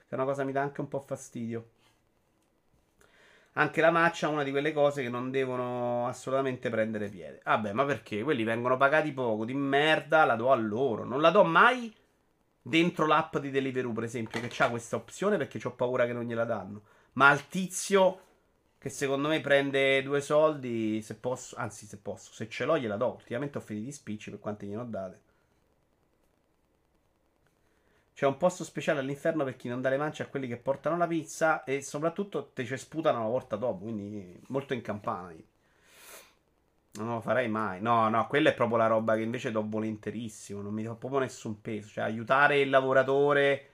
[0.10, 1.69] Che è una cosa che mi dà anche un po' fastidio.
[3.53, 7.41] Anche la maccia è una di quelle cose che non devono assolutamente prendere piede.
[7.44, 8.23] Vabbè, ma perché?
[8.23, 11.03] Quelli vengono pagati poco, di merda, la do a loro.
[11.03, 11.94] Non la do mai
[12.60, 16.23] dentro l'app di Deliveroo, per esempio, che ha questa opzione perché ho paura che non
[16.23, 16.81] gliela danno.
[17.14, 18.22] Ma al tizio
[18.80, 22.98] che secondo me prende due soldi, se posso, anzi se posso, se ce l'ho gliela
[22.98, 23.14] do.
[23.14, 25.22] Ultimamente ho finito di spicci per quante gliene ho date.
[28.20, 30.98] C'è un posto speciale all'inferno per chi non dà le mance a quelli che portano
[30.98, 35.34] la pizza e soprattutto te ci sputano una volta dopo, quindi molto in campana.
[36.96, 37.80] Non lo farei mai.
[37.80, 41.22] No, no, quella è proprio la roba che invece do volentierissimo, non mi do proprio
[41.22, 41.88] nessun peso.
[41.88, 43.70] Cioè aiutare il lavoratore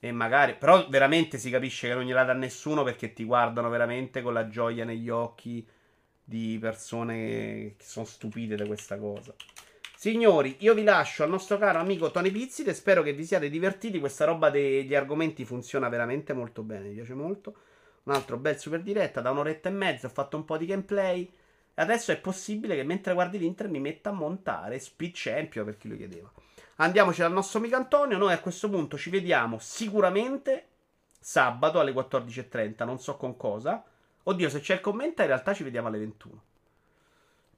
[0.00, 4.22] e magari, però veramente si capisce che non gliela dà nessuno perché ti guardano veramente
[4.22, 5.64] con la gioia negli occhi
[6.24, 9.32] di persone che sono stupite da questa cosa.
[10.04, 13.48] Signori, io vi lascio al nostro caro amico Tony Pizzit e spero che vi siate
[13.48, 13.98] divertiti.
[13.98, 17.54] Questa roba degli argomenti funziona veramente molto bene, mi piace molto.
[18.02, 21.22] Un altro bel super diretta da un'oretta e mezza, ho fatto un po' di gameplay.
[21.22, 25.78] E adesso è possibile che mentre guardi l'Inter mi metta a montare Speed Champion per
[25.78, 26.30] chi lo chiedeva.
[26.76, 28.18] Andiamoci dal nostro amico Antonio.
[28.18, 30.66] Noi a questo punto ci vediamo sicuramente
[31.18, 32.84] sabato alle 14.30.
[32.84, 33.82] Non so con cosa.
[34.24, 36.42] Oddio, se c'è il commento, in realtà ci vediamo alle 21.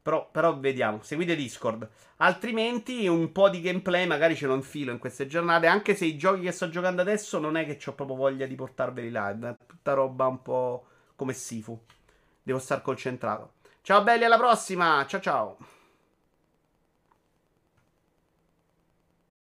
[0.06, 1.02] Però, però, vediamo.
[1.02, 1.88] Seguite Discord.
[2.18, 5.66] Altrimenti, un po' di gameplay magari ce lo infilo in queste giornate.
[5.66, 8.54] Anche se i giochi che sto giocando adesso non è che ho proprio voglia di
[8.54, 9.48] portarveli live.
[9.48, 11.76] È tutta roba un po' come Sifu.
[12.40, 13.54] Devo stare concentrato.
[13.82, 15.04] Ciao belli, alla prossima.
[15.08, 15.56] Ciao ciao.